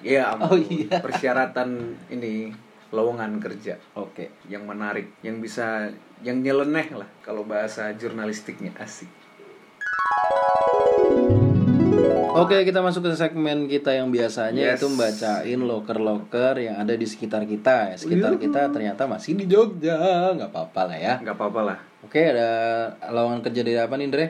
ya 0.01 0.21
ampun, 0.33 0.45
Oh, 0.49 0.57
iya. 0.57 0.97
persyaratan 1.05 1.69
ini 2.09 2.33
lowongan 2.89 3.41
kerja 3.41 3.77
Oke. 3.93 4.29
yang 4.45 4.65
menarik, 4.65 5.17
yang 5.21 5.37
bisa 5.37 5.89
yang 6.21 6.41
nyeleneh 6.41 6.93
lah 6.93 7.09
kalau 7.21 7.41
bahasa 7.41 7.89
jurnalistiknya 7.93 8.73
asik. 8.77 9.09
Oke, 12.37 12.61
kita 12.61 12.79
masuk 12.79 13.05
ke 13.05 13.13
segmen 13.13 13.65
kita 13.65 13.89
yang 13.89 14.13
biasanya 14.13 14.73
Yes. 14.73 14.77
itu 14.77 14.85
membacain 14.87 15.59
loker-loker 15.59 16.53
yang 16.61 16.75
ada 16.77 16.93
di 16.93 17.07
sekitar 17.07 17.43
kita. 17.43 17.93
Ya, 17.93 17.95
sekitar 17.97 18.37
kita 18.37 18.69
ternyata 18.69 19.09
masih 19.09 19.33
di 19.33 19.49
Jogja, 19.49 19.97
nggak 20.33 20.53
apa-apa 20.53 20.93
lah 20.93 20.97
ya. 20.97 21.13
nggak 21.17 21.35
apa-apa 21.35 21.61
lah. 21.73 21.77
Oke, 22.05 22.21
ada 22.21 22.49
lowongan 23.09 23.41
kerja 23.41 23.61
dari 23.65 23.79
apa 23.79 23.93
nih, 23.97 24.07
Andre? 24.07 24.25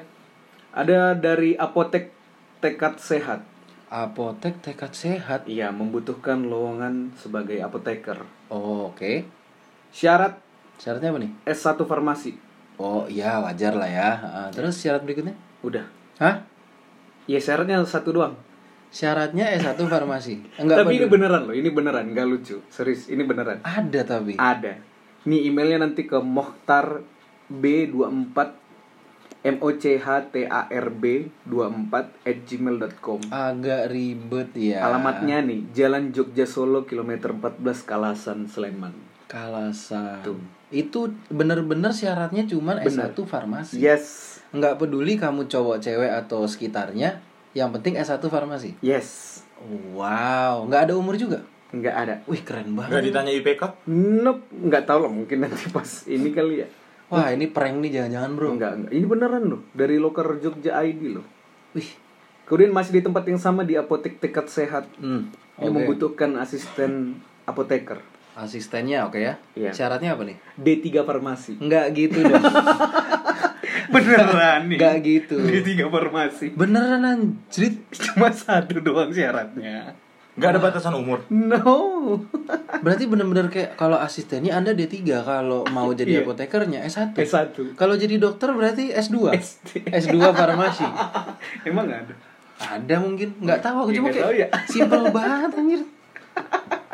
Ada 0.72 1.14
dari 1.14 1.54
apotek 1.54 2.16
tekad 2.64 2.98
sehat. 2.98 3.44
Apotek 3.88 4.60
tekad 4.62 4.92
sehat. 4.92 5.46
Iya, 5.46 5.72
membutuhkan 5.72 6.48
lowongan 6.48 7.16
sebagai 7.16 7.60
apoteker. 7.60 8.24
Oh, 8.48 8.90
oke. 8.90 9.24
Syarat 9.92 10.44
Syaratnya 10.78 11.10
apa 11.10 11.20
nih? 11.26 11.32
S1 11.50 11.82
farmasi. 11.90 12.38
Oh, 12.78 13.10
iya 13.10 13.42
wajar 13.42 13.74
lah 13.74 13.90
ya. 13.90 14.10
Ah, 14.22 14.50
terus 14.54 14.78
syarat 14.78 15.02
berikutnya? 15.02 15.34
Udah. 15.66 15.90
Hah? 16.22 16.46
Ya 17.28 17.40
syaratnya 17.44 17.84
satu 17.84 18.16
doang. 18.16 18.36
Syaratnya 18.88 19.52
S1 19.60 19.84
farmasi. 19.84 20.40
Enggak 20.58 20.88
Tapi 20.88 20.96
ini 20.96 21.06
peduli. 21.06 21.14
beneran 21.20 21.42
loh, 21.44 21.56
ini 21.56 21.70
beneran, 21.76 22.06
nggak 22.16 22.28
lucu. 22.28 22.58
Serius, 22.72 23.12
ini 23.12 23.28
beneran. 23.28 23.60
Ada 23.68 24.02
tapi. 24.08 24.40
Ada. 24.40 24.80
Nih 25.28 25.52
emailnya 25.52 25.84
nanti 25.84 26.08
ke 26.08 26.16
Mohtar 26.24 27.04
B24 27.52 28.38
M 29.44 29.56
O 29.60 29.70
C 29.76 30.00
H 30.00 30.08
T 30.32 30.48
A 30.48 30.72
R 30.72 30.88
B 30.92 31.28
24 31.48 32.28
at 32.28 32.38
gmail.com 32.48 33.20
Agak 33.32 33.92
ribet 33.92 34.52
ya. 34.56 34.88
Alamatnya 34.88 35.44
nih 35.44 35.68
Jalan 35.72 36.12
Jogja 36.16 36.48
Solo 36.48 36.84
kilometer 36.84 37.32
14 37.32 37.64
Kalasan 37.88 38.48
Sleman 38.48 38.96
Kalasan. 39.28 40.24
Tuh. 40.24 40.40
Itu 40.70 41.12
bener-bener 41.28 41.90
syaratnya 41.90 42.44
cuman 42.44 42.82
Bener. 42.82 43.10
S1 43.10 43.18
farmasi. 43.24 43.78
Yes 43.78 44.38
Nggak 44.48 44.78
peduli 44.78 45.16
kamu 45.16 45.46
cowok, 45.46 45.78
cewek 45.78 46.08
atau 46.10 46.44
sekitarnya, 46.44 47.20
yang 47.52 47.68
penting 47.70 47.96
S1 47.96 48.24
farmasi. 48.24 48.76
Yes 48.80 49.40
Wow, 49.92 50.68
nggak 50.68 50.88
ada 50.88 50.94
umur 50.94 51.16
juga. 51.16 51.42
nggak 51.68 51.96
ada 51.98 52.16
Wih, 52.26 52.40
keren 52.42 52.72
Nggak 52.72 52.88
banget. 52.88 53.04
ditanya 53.06 53.32
IPK? 53.34 53.62
Nope 54.22 54.48
nggak 54.54 54.84
tahu 54.86 55.00
lah 55.04 55.12
mungkin 55.12 55.38
nanti 55.42 55.68
pas 55.68 56.06
ini 56.06 56.32
kali 56.32 56.64
ya 56.64 56.68
Wah, 57.08 57.32
ini 57.32 57.48
prank 57.48 57.80
nih 57.80 57.92
jangan-jangan, 57.94 58.32
Bro. 58.36 58.48
Enggak, 58.56 58.72
enggak. 58.76 58.92
Ini 58.92 59.06
beneran 59.06 59.44
loh 59.48 59.62
Dari 59.72 59.96
loker 59.96 60.28
Jogja 60.38 60.76
ID 60.78 61.12
loh 61.12 61.24
Wih. 61.72 61.88
Kemudian 62.44 62.72
masih 62.72 62.92
di 62.94 63.02
tempat 63.02 63.24
yang 63.24 63.36
sama 63.36 63.64
di 63.64 63.76
apotek 63.76 64.20
tekad 64.20 64.48
sehat 64.48 64.88
Hmm. 64.96 65.28
Ini 65.58 65.68
Oke. 65.68 65.74
membutuhkan 65.74 66.38
asisten 66.38 67.20
apoteker 67.44 68.00
Asistennya 68.38 69.02
oke 69.04 69.18
ya. 69.18 69.34
Iya. 69.52 69.74
Syaratnya 69.74 70.14
apa 70.14 70.22
nih? 70.22 70.38
D3 70.56 71.02
farmasi 71.02 71.58
Enggak 71.58 71.90
gitu 71.92 72.22
dong. 72.22 72.38
Beneran 73.88 74.38
nih 74.64 74.78
Enggak 74.78 74.96
gitu. 75.02 75.36
D3 75.40 75.70
farmasi 75.84 76.46
Beneran 76.54 77.02
anjrit. 77.02 77.82
Cuma 77.90 78.30
satu 78.30 78.78
doang 78.78 79.10
syaratnya 79.10 79.98
Nggak 80.38 80.50
ada 80.54 80.60
batasan 80.62 80.94
umur. 80.94 81.26
No 81.28 82.22
Berarti 82.80 83.10
bener-bener 83.10 83.50
kayak 83.50 83.74
kalau 83.74 83.98
asistennya 83.98 84.54
Anda 84.54 84.72
D3, 84.72 85.02
kalau 85.20 85.66
mau 85.68 85.90
jadi 85.92 86.22
Iya. 86.22 86.22
apotekernya 86.22 86.86
S1. 86.86 87.18
S1 87.18 87.74
Kalau 87.74 87.98
jadi 87.98 88.22
dokter 88.22 88.54
berarti 88.54 88.94
S2. 88.94 89.34
SD. 89.34 89.90
S2 89.90 90.14
farmasi. 90.30 90.86
Emang 91.68 91.90
nggak 91.90 92.02
ada? 92.06 92.14
Ada 92.58 92.96
mungkin, 92.98 93.34
nggak 93.36 93.60
tahu 93.60 93.78
aku 93.82 93.90
Ya, 93.90 93.98
cuma 93.98 94.08
nggak 94.08 94.22
kayak 94.24 94.38
ya. 94.38 94.48
simple 94.68 95.10
banget 95.10 95.52
anjir. 95.54 95.82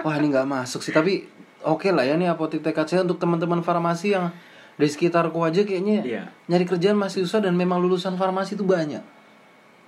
Wah, 0.03 0.15
ini 0.15 0.27
nggak 0.29 0.47
masuk 0.47 0.79
sih, 0.79 0.91
tapi 0.91 1.27
oke 1.63 1.89
lah 1.89 2.04
ya 2.04 2.15
nih 2.15 2.30
apotek 2.30 2.62
tekad 2.62 2.86
sehat 2.86 3.04
untuk 3.04 3.17
teman-teman 3.17 3.60
farmasi 3.60 4.13
yang 4.13 4.30
di 4.73 4.89
sekitarku 4.89 5.38
aja 5.39 5.62
kayaknya 5.62 6.02
Iya. 6.02 6.23
nyari 6.49 6.65
kerjaan 6.65 6.97
masih 6.97 7.23
susah 7.23 7.45
dan 7.45 7.54
memang 7.54 7.78
lulusan 7.78 8.15
farmasi 8.15 8.54
itu 8.54 8.65
banyak. 8.65 9.02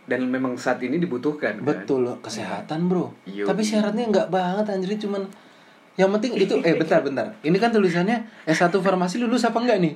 Dan 0.05 0.29
memang 0.29 0.53
saat 0.53 0.77
ini 0.79 1.01
dibutuhkan 1.01 1.57
kan? 1.57 1.65
Betul 1.65 2.05
loh, 2.05 2.17
kesehatan 2.21 2.85
bro. 2.85 3.09
Yo. 3.25 3.49
Tapi 3.49 3.65
syaratnya 3.65 4.05
nggak 4.05 4.27
banget 4.29 4.65
anjir 4.69 4.93
cuman 5.01 5.25
yang 5.97 6.13
penting 6.13 6.37
itu 6.37 6.53
eh 6.67 6.77
bentar 6.77 7.01
bentar. 7.01 7.33
Ini 7.41 7.57
kan 7.57 7.73
tulisannya 7.73 8.45
S1 8.45 8.69
farmasi 8.69 9.17
lulus 9.17 9.41
apa 9.43 9.57
enggak 9.57 9.81
nih? 9.81 9.93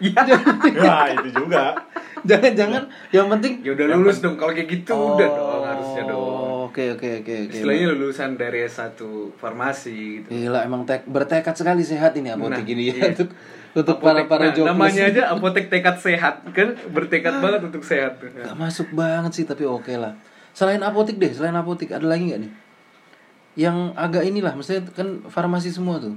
Ya, 0.00 1.12
itu 1.12 1.44
juga. 1.44 1.76
Jangan-jangan 2.28 2.84
yang 3.12 3.28
penting 3.28 3.64
Ya 3.64 3.72
udah 3.72 3.86
lulus 3.96 4.20
dong 4.20 4.36
kalau 4.36 4.52
kayak 4.52 4.68
gitu 4.68 4.92
udah 4.92 5.28
dong 5.28 5.62
harusnya 5.64 6.02
dong 6.04 6.20
Oh, 6.20 6.29
Oke 6.70 6.94
oke 6.94 7.08
oke 7.20 7.34
oke. 7.44 7.52
Istilahnya 7.52 7.86
lulusan 7.90 8.38
dari 8.38 8.62
S1 8.62 8.94
farmasi 9.34 10.22
gitu 10.22 10.28
Gila 10.30 10.62
emang 10.62 10.86
tek, 10.86 11.02
bertekad 11.04 11.52
sekali 11.52 11.82
sehat 11.82 12.14
ini 12.14 12.30
apotek 12.30 12.62
Nah, 12.62 12.70
ini 12.70 12.82
ya 12.86 12.94
iya. 12.94 13.02
untuk 13.10 13.34
untuk 13.70 13.96
para 13.98 14.22
Apotek- 14.22 14.30
para 14.30 14.44
nah, 14.44 14.54
jobless. 14.54 14.70
Namanya 14.72 15.02
aja 15.04 15.22
apotek 15.30 15.66
tekad 15.66 15.96
sehat 15.98 16.34
Kan 16.50 16.78
bertekad 16.88 17.34
banget 17.36 17.60
untuk 17.66 17.82
sehat 17.82 18.18
tuh 18.18 18.30
Gak 18.30 18.54
masuk 18.54 18.88
banget 18.92 19.32
sih 19.34 19.44
tapi 19.44 19.62
oke 19.62 19.90
lah. 19.92 20.14
Selain 20.50 20.78
apotek 20.80 21.18
deh, 21.18 21.30
selain 21.30 21.54
apotek 21.54 21.90
ada 21.90 22.06
lagi 22.06 22.30
nggak 22.30 22.40
nih? 22.40 22.52
Yang 23.56 23.76
agak 23.94 24.22
inilah, 24.24 24.54
maksudnya 24.54 24.86
kan 24.88 25.26
farmasi 25.26 25.70
semua 25.70 25.98
tuh. 25.98 26.14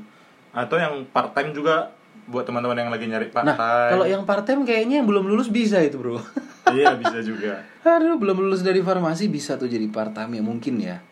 Atau 0.49 0.77
yang 0.77 1.01
part 1.09 1.33
time 1.33 1.49
juga 1.49 1.89
buat 2.25 2.41
teman-teman 2.41 2.77
yang 2.77 2.89
lagi 2.89 3.05
nyari 3.05 3.27
part 3.27 3.41
Nah, 3.43 3.53
time. 3.53 3.91
kalau 3.91 4.05
yang 4.05 4.21
part 4.23 4.41
time 4.41 4.61
kayaknya 4.63 5.01
yang 5.01 5.07
belum 5.07 5.25
lulus 5.25 5.49
bisa 5.49 5.81
itu 5.81 5.97
bro. 5.97 6.17
iya 6.71 6.95
bisa 6.95 7.19
juga. 7.19 7.67
Aduh, 7.84 8.15
belum 8.15 8.39
lulus 8.39 8.62
dari 8.62 8.80
farmasi 8.80 9.28
bisa 9.28 9.56
tuh 9.56 9.67
jadi 9.67 9.84
part 9.88 10.12
time 10.12 10.38
ya 10.38 10.43
mungkin 10.43 10.76
ya. 10.80 11.04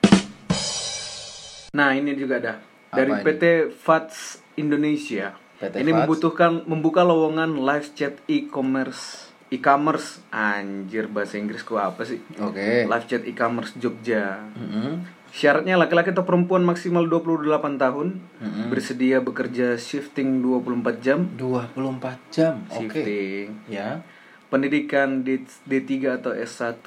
Nah 1.71 1.91
ini 1.91 2.11
juga 2.13 2.37
ada 2.37 2.53
Dari 2.89 3.07
Apa 3.09 3.17
ini? 3.17 3.25
PT 3.25 3.43
Fats 3.73 4.17
Indonesia 4.53 5.31
PT 5.57 5.79
Ini 5.79 5.87
Fats. 5.87 5.99
membutuhkan 6.03 6.51
membuka 6.65 7.01
lowongan 7.01 7.55
live 7.57 7.87
chat 7.93 8.19
e-commerce 8.27 9.31
e-commerce 9.47 10.19
anjir 10.27 11.07
bahasa 11.07 11.35
Inggrisku 11.35 11.75
apa 11.75 12.03
sih 12.03 12.19
Oke. 12.37 12.83
live 12.83 13.05
chat 13.05 13.23
e-commerce 13.23 13.71
Jogja 13.75 14.43
Mm-mm. 14.51 15.07
Syaratnya 15.31 15.79
laki-laki 15.79 16.11
atau 16.11 16.27
perempuan 16.27 16.59
maksimal 16.59 17.07
28 17.07 17.47
tahun 17.79 18.19
Mm-mm. 18.19 18.67
Bersedia 18.67 19.23
bekerja 19.23 19.79
shifting 19.79 20.43
24 20.43 20.99
jam 20.99 21.23
24 21.39 22.19
jam. 22.27 22.59
Oke. 22.67 22.91
Shifting 22.91 23.47
Ya. 23.71 24.03
Pendidikan 24.51 25.23
D, 25.23 25.47
D3 25.63 26.19
atau 26.19 26.35
S1 26.35 26.83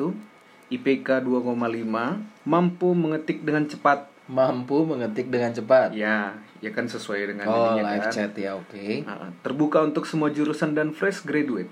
IPK 0.68 1.24
2,5 1.24 1.48
Mampu 2.44 2.88
mengetik 2.92 3.40
dengan 3.40 3.64
cepat 3.64 4.12
Mampu 4.24 4.88
mengetik 4.88 5.29
dengan 5.29 5.53
cepat. 5.53 5.92
Ya, 5.92 6.33
ya 6.64 6.72
kan 6.72 6.88
sesuai 6.88 7.37
dengan 7.37 7.44
Oh, 7.44 7.77
live 7.77 8.09
kan. 8.09 8.12
chat 8.12 8.33
ya, 8.33 8.57
oke. 8.57 9.05
Nah, 9.05 9.29
terbuka 9.44 9.85
untuk 9.85 10.09
semua 10.09 10.33
jurusan 10.33 10.72
dan 10.72 10.96
fresh 10.96 11.29
graduate. 11.29 11.68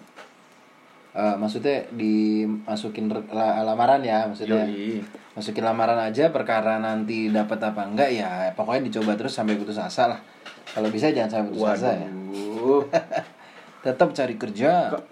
Eh, 1.12 1.37
maksudnya 1.37 1.88
dimasukin 1.92 3.09
lamaran 3.40 4.05
ya 4.05 4.29
maksudnya. 4.29 4.68
Yoi. 4.68 5.01
Masukin 5.33 5.64
lamaran 5.64 5.97
aja 5.97 6.29
perkara 6.29 6.77
nanti 6.77 7.33
dapat 7.33 7.57
apa 7.64 7.88
enggak 7.88 8.12
ya 8.12 8.53
pokoknya 8.53 8.92
dicoba 8.92 9.16
terus 9.16 9.33
sampai 9.33 9.57
putus 9.57 9.81
asa 9.81 10.12
lah. 10.12 10.21
Kalau 10.77 10.92
bisa 10.92 11.09
jangan 11.09 11.40
sampai 11.40 11.49
putus 11.57 11.81
asa 11.81 11.97
ya. 11.97 12.09
Waduh 12.12 12.85
Tetap 13.85 14.12
cari 14.12 14.37
kerja. 14.37 14.92
Kau, 14.92 15.03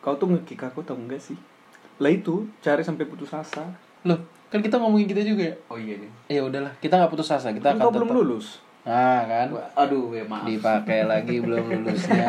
kau 0.00 0.14
tuh 0.16 0.28
ngekick 0.32 0.64
aku 0.64 0.80
tau 0.80 0.96
enggak 0.96 1.20
sih? 1.20 1.36
Lah 2.00 2.08
itu 2.08 2.48
cari 2.64 2.80
sampai 2.80 3.04
putus 3.04 3.32
asa 3.36 3.87
Loh, 4.02 4.18
kan 4.46 4.60
kita 4.60 4.76
ngomongin 4.76 5.06
kita 5.06 5.22
juga 5.22 5.42
ya. 5.44 5.54
Oh 5.66 5.74
iya 5.74 5.94
nih 5.96 6.10
Ya 6.28 6.40
udahlah, 6.42 6.72
kita 6.78 6.94
nggak 6.94 7.10
putus 7.10 7.28
asa, 7.28 7.50
kita 7.50 7.72
Kan 7.72 7.78
akan 7.78 7.90
belum 7.92 8.08
tetap- 8.08 8.18
lulus 8.18 8.46
Nah 8.82 9.20
kan, 9.24 9.46
Aduh 9.76 10.12
ya 10.12 10.24
maaf 10.24 10.44
dipakai 10.44 11.04
lagi 11.04 11.38
belum 11.38 11.60
lulusnya. 11.74 12.28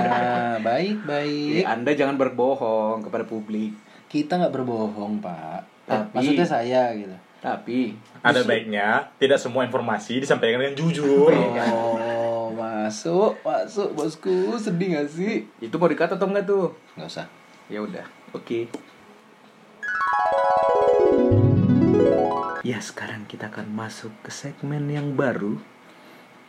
Baik 0.60 1.04
baik. 1.04 1.64
Ya, 1.64 1.72
Anda 1.72 1.92
jangan 1.94 2.16
berbohong 2.16 3.00
kepada 3.02 3.24
publik 3.24 3.72
Kita 4.06 4.36
nggak 4.36 4.52
berbohong 4.52 5.20
pak. 5.20 5.64
Tapi- 5.86 6.12
maksudnya 6.14 6.44
saya 6.44 6.92
gitu. 6.94 7.16
Tapi 7.40 7.96
Ada 8.20 8.44
baiknya 8.44 9.08
tidak 9.16 9.40
semua 9.40 9.64
informasi 9.64 10.20
disampaikan 10.20 10.60
dengan 10.60 10.76
jujur. 10.76 11.32
Oh 11.32 12.52
masuk 12.52 13.40
masuk 13.40 13.94
bosku 13.94 14.58
sedih 14.58 14.98
gak 14.98 15.08
sih? 15.08 15.48
itu 15.58 15.72
mau 15.74 15.88
dikata 15.88 16.18
atau 16.18 16.28
enggak 16.28 16.44
tuh? 16.44 16.76
Nggak 16.98 17.08
usah. 17.08 17.26
Ya 17.70 17.80
udah, 17.80 18.04
oke. 18.32 18.68
Ya 22.60 22.84
sekarang 22.84 23.24
kita 23.24 23.48
akan 23.48 23.72
masuk 23.72 24.12
ke 24.20 24.28
segmen 24.28 24.92
yang 24.92 25.16
baru. 25.16 25.56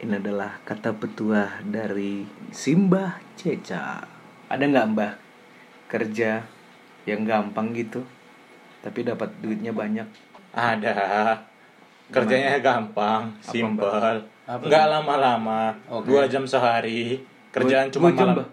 Ini 0.02 0.18
adalah 0.18 0.58
kata 0.66 0.98
petuah 0.98 1.62
dari 1.62 2.26
Simbah 2.50 3.22
Ceca. 3.38 4.02
Ada 4.50 4.64
nggak 4.66 4.86
mbah 4.90 5.12
kerja 5.86 6.42
yang 7.06 7.22
gampang 7.22 7.70
gitu, 7.78 8.02
tapi 8.82 9.06
dapat 9.06 9.30
duitnya 9.38 9.70
banyak? 9.70 10.08
Ada. 10.50 11.38
Kerjanya 12.10 12.58
gampang, 12.58 13.30
simpel. 13.38 14.26
Nggak 14.50 14.84
lama-lama. 14.90 15.78
Oke. 15.86 16.10
Dua 16.10 16.26
jam 16.26 16.42
sehari. 16.42 17.22
Kerjaan 17.54 17.86
Dua- 17.86 17.94
cuma 17.94 18.08
dua 18.10 18.18
jam, 18.18 18.26
malam. 18.26 18.38
Bah? 18.42 18.48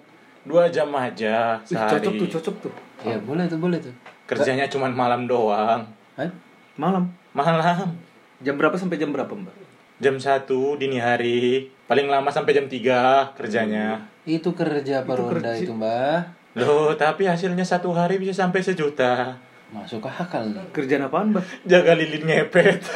Dua 0.45 0.63
jam 0.69 0.89
aja 0.93 1.57
Ih, 1.57 1.73
sehari. 1.73 1.91
cocok 1.97 2.13
tuh, 2.21 2.27
cocok 2.37 2.55
tuh. 2.69 2.73
Ya 3.01 3.17
boleh 3.17 3.49
tuh 3.49 3.57
boleh 3.57 3.81
tuh. 3.81 3.93
Kerjanya 4.29 4.69
cuma 4.69 4.85
malam 4.93 5.25
doang. 5.25 5.81
Hah? 6.13 6.29
Malam. 6.77 7.09
Malam. 7.37 7.93
Jam 8.41 8.57
berapa 8.57 8.73
sampai 8.73 8.97
jam 8.97 9.13
berapa 9.13 9.29
mbak? 9.29 9.53
Jam 9.97 10.17
1 10.17 10.49
dini 10.77 10.97
hari. 10.97 11.69
Paling 11.85 12.09
lama 12.09 12.33
sampai 12.33 12.53
jam 12.53 12.65
3 12.65 13.37
kerjanya. 13.37 14.09
Itu 14.25 14.57
kerja 14.57 15.05
apa 15.05 15.13
ronda 15.13 15.53
kerja- 15.53 15.61
itu 15.61 15.69
mbah? 15.69 16.33
Loh, 16.57 16.97
tapi 16.97 17.29
hasilnya 17.29 17.61
satu 17.61 17.93
hari 17.93 18.17
bisa 18.17 18.33
sampai 18.33 18.65
sejuta. 18.65 19.37
Masuk 19.69 20.01
akal 20.01 20.49
nih. 20.49 20.65
Kerjaan 20.73 21.05
apaan 21.05 21.29
mbak? 21.29 21.45
Jaga 21.63 21.93
lilin 21.93 22.25
ngepet. 22.25 22.81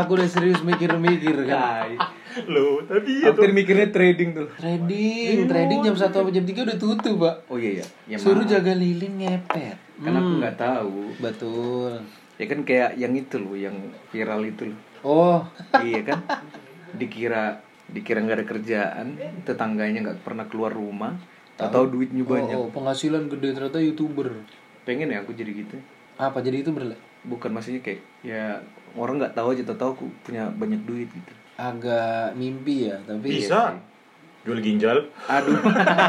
Aku 0.00 0.16
udah 0.16 0.28
serius 0.28 0.60
mikir-mikir 0.60 1.44
kan. 1.44 1.92
Loh, 2.44 2.84
tapi 2.84 3.24
ya 3.24 3.32
Aku 3.32 3.40
tadi 3.40 3.52
mikirnya 3.52 3.88
trading 3.88 4.32
tuh. 4.32 4.48
Trading, 4.56 5.44
trading 5.44 5.80
jam 5.82 5.92
1 5.92 6.08
sampai 6.08 6.32
jam 6.32 6.44
3 6.44 6.64
udah 6.64 6.76
tutup, 6.76 7.14
Pak. 7.20 7.34
Oh 7.48 7.56
iya 7.56 7.80
ya. 7.80 7.86
ya 8.04 8.16
Suruh 8.16 8.44
maaf. 8.44 8.52
jaga 8.52 8.72
lilin 8.72 9.12
ngepet. 9.16 9.87
Kan 9.98 10.14
aku 10.14 10.32
nggak 10.38 10.56
tahu. 10.58 10.98
Betul. 11.18 11.92
Ya 12.38 12.46
kan 12.46 12.60
kayak 12.62 12.94
yang 12.94 13.14
itu 13.18 13.36
loh, 13.42 13.58
yang 13.58 13.76
viral 14.14 14.46
itu 14.46 14.70
loh. 14.70 14.80
Oh, 15.02 15.38
iya 15.86 16.06
kan? 16.06 16.22
Dikira 16.94 17.62
dikira 17.88 18.20
nggak 18.20 18.38
ada 18.38 18.46
kerjaan, 18.46 19.06
tetangganya 19.48 20.04
nggak 20.04 20.20
pernah 20.20 20.44
keluar 20.44 20.70
rumah, 20.76 21.16
atau 21.56 21.88
duitnya 21.88 22.22
banyak. 22.22 22.54
oh, 22.54 22.68
oh, 22.68 22.70
penghasilan 22.70 23.32
gede 23.32 23.56
ternyata 23.56 23.80
youtuber. 23.80 24.44
Pengen 24.84 25.10
ya 25.10 25.24
aku 25.24 25.32
jadi 25.32 25.50
gitu. 25.50 25.80
Apa 26.20 26.44
jadi 26.44 26.62
youtuber 26.62 26.94
lah? 26.94 27.00
Bukan 27.26 27.50
maksudnya 27.50 27.80
kayak 27.82 28.00
ya 28.22 28.62
orang 28.94 29.18
nggak 29.18 29.34
tahu 29.34 29.56
aja 29.56 29.62
tahu 29.66 29.90
aku 29.96 30.04
punya 30.22 30.52
banyak 30.52 30.84
duit 30.84 31.08
gitu. 31.10 31.32
Agak 31.58 32.38
mimpi 32.38 32.92
ya, 32.92 33.02
tapi 33.02 33.42
Bisa. 33.42 33.74
Jual 34.46 34.62
ginjal. 34.62 35.10
Aduh. 35.26 35.60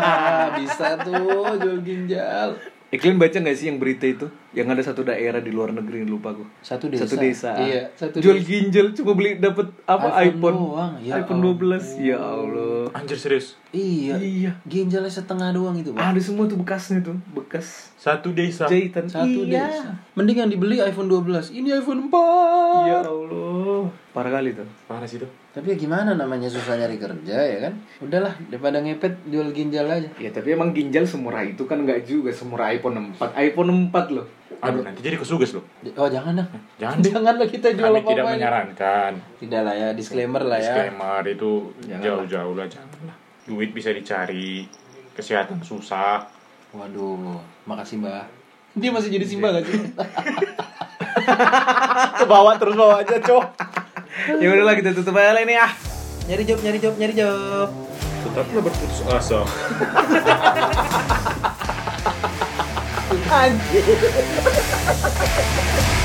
bisa 0.61 0.95
tuh 1.01 1.57
jual 1.57 1.81
ginjal. 1.81 2.53
Kalian 2.89 3.21
baca 3.21 3.37
nggak 3.37 3.57
sih 3.57 3.69
yang 3.69 3.77
berita 3.77 4.09
itu? 4.09 4.27
Yang 4.59 4.75
ada 4.75 4.83
satu 4.91 5.01
daerah 5.07 5.39
di 5.39 5.55
luar 5.55 5.71
negeri 5.71 6.03
lupa 6.03 6.35
aku. 6.35 6.43
Satu 6.59 6.91
desa. 6.91 7.07
Satu 7.07 7.15
desa. 7.15 7.55
Iya, 7.55 7.81
satu 7.95 8.19
Jual 8.19 8.43
desa. 8.43 8.47
ginjal 8.51 8.87
cuma 8.91 9.15
beli 9.15 9.39
dapat 9.39 9.71
apa 9.87 10.19
iPhone 10.19 10.35
iPhone. 10.35 10.57
doang, 10.59 10.93
ya 10.99 11.13
iPhone 11.23 11.39
12. 11.39 12.03
Ya 12.03 12.17
Allah. 12.19 12.91
Anjir 12.91 13.15
serius. 13.15 13.55
Iya. 13.71 14.19
Iya. 14.19 14.51
Ginjalnya 14.67 15.07
setengah 15.07 15.55
doang 15.55 15.79
itu, 15.79 15.95
Pak. 15.95 16.03
Ada 16.03 16.19
semua 16.19 16.51
tuh 16.51 16.59
bekasnya 16.59 16.99
tuh, 16.99 17.15
bekas 17.31 17.95
Satu 17.95 18.35
desa. 18.35 18.67
jahitan. 18.67 19.07
Satu 19.07 19.47
iya. 19.47 19.63
desa. 19.63 19.95
Mending 20.19 20.43
yang 20.43 20.51
dibeli 20.51 20.83
iPhone 20.83 21.07
12. 21.07 21.55
Ini 21.55 21.79
iPhone 21.79 22.11
4. 22.11 22.91
Ya 22.91 22.99
Allah. 23.07 23.87
Parah 24.11 24.31
kali 24.35 24.51
tuh. 24.51 24.67
Parah 24.91 25.07
sih 25.07 25.21
tuh. 25.21 25.31
Tapi 25.49 25.73
ya 25.73 25.77
gimana 25.77 26.13
namanya 26.13 26.49
susah 26.49 26.77
nyari 26.77 26.97
kerja 26.97 27.37
ya 27.37 27.57
kan? 27.69 27.73
Udahlah, 28.01 28.33
daripada 28.49 28.81
ngepet 28.81 29.29
jual 29.29 29.49
ginjal 29.53 29.85
aja. 29.85 30.09
Ya 30.17 30.29
tapi 30.33 30.53
emang 30.53 30.73
ginjal 30.73 31.05
semurah 31.05 31.45
itu 31.45 31.65
kan 31.65 31.85
nggak 31.85 32.05
juga 32.09 32.33
semurah 32.33 32.73
iPhone 32.73 33.15
4. 33.17 33.37
iPhone 33.37 33.69
4 33.89 34.15
loh. 34.17 34.27
Aduh, 34.59 34.81
nanti 34.81 34.99
jadi 35.05 35.15
kesuges 35.15 35.55
loh. 35.55 35.63
Oh, 35.95 36.09
jangan 36.09 36.41
dah. 36.41 36.47
Jangan 36.81 36.97
deh. 37.05 37.11
Janganlah 37.13 37.47
kita 37.47 37.67
jual 37.77 37.93
Kami 37.93 38.01
apa-apa. 38.01 38.11
tidak 38.11 38.25
menyarankan. 38.33 39.11
Tidak 39.39 39.61
lah 39.61 39.75
ya, 39.77 39.89
disclaimer 39.93 40.43
lah 40.43 40.57
ya. 40.57 40.73
Disclaimer 40.73 41.21
itu 41.29 41.51
jauh-jauh 41.85 42.53
lah 42.57 42.67
janganlah. 42.67 43.15
Duit 43.45 43.69
bisa 43.71 43.93
dicari, 43.93 44.65
kesehatan 45.13 45.61
susah. 45.61 46.25
Waduh, 46.73 47.39
makasih 47.65 48.01
Mbak. 48.01 48.25
Dia 48.77 48.93
masih 48.93 49.09
jadi 49.09 49.25
Simba 49.25 49.49
gak 49.53 49.65
sih? 49.65 49.79
Bawa 52.29 52.53
terus 52.61 52.77
bawa 52.77 53.01
aja, 53.01 53.17
Cok. 53.17 53.45
ya 54.37 54.47
udahlah 54.53 54.77
kita 54.77 54.93
tutup 54.93 55.17
aja 55.17 55.33
lah 55.33 55.41
ini 55.41 55.57
ah. 55.57 55.73
nyari 56.29 56.45
job, 56.45 56.61
nyari 56.61 56.77
job, 56.77 56.93
nyari 56.97 57.13
job. 57.17 57.69
Tetaplah 58.21 58.61
berputus 58.61 59.01
asa. 59.09 59.41
Anjir. 63.09 63.83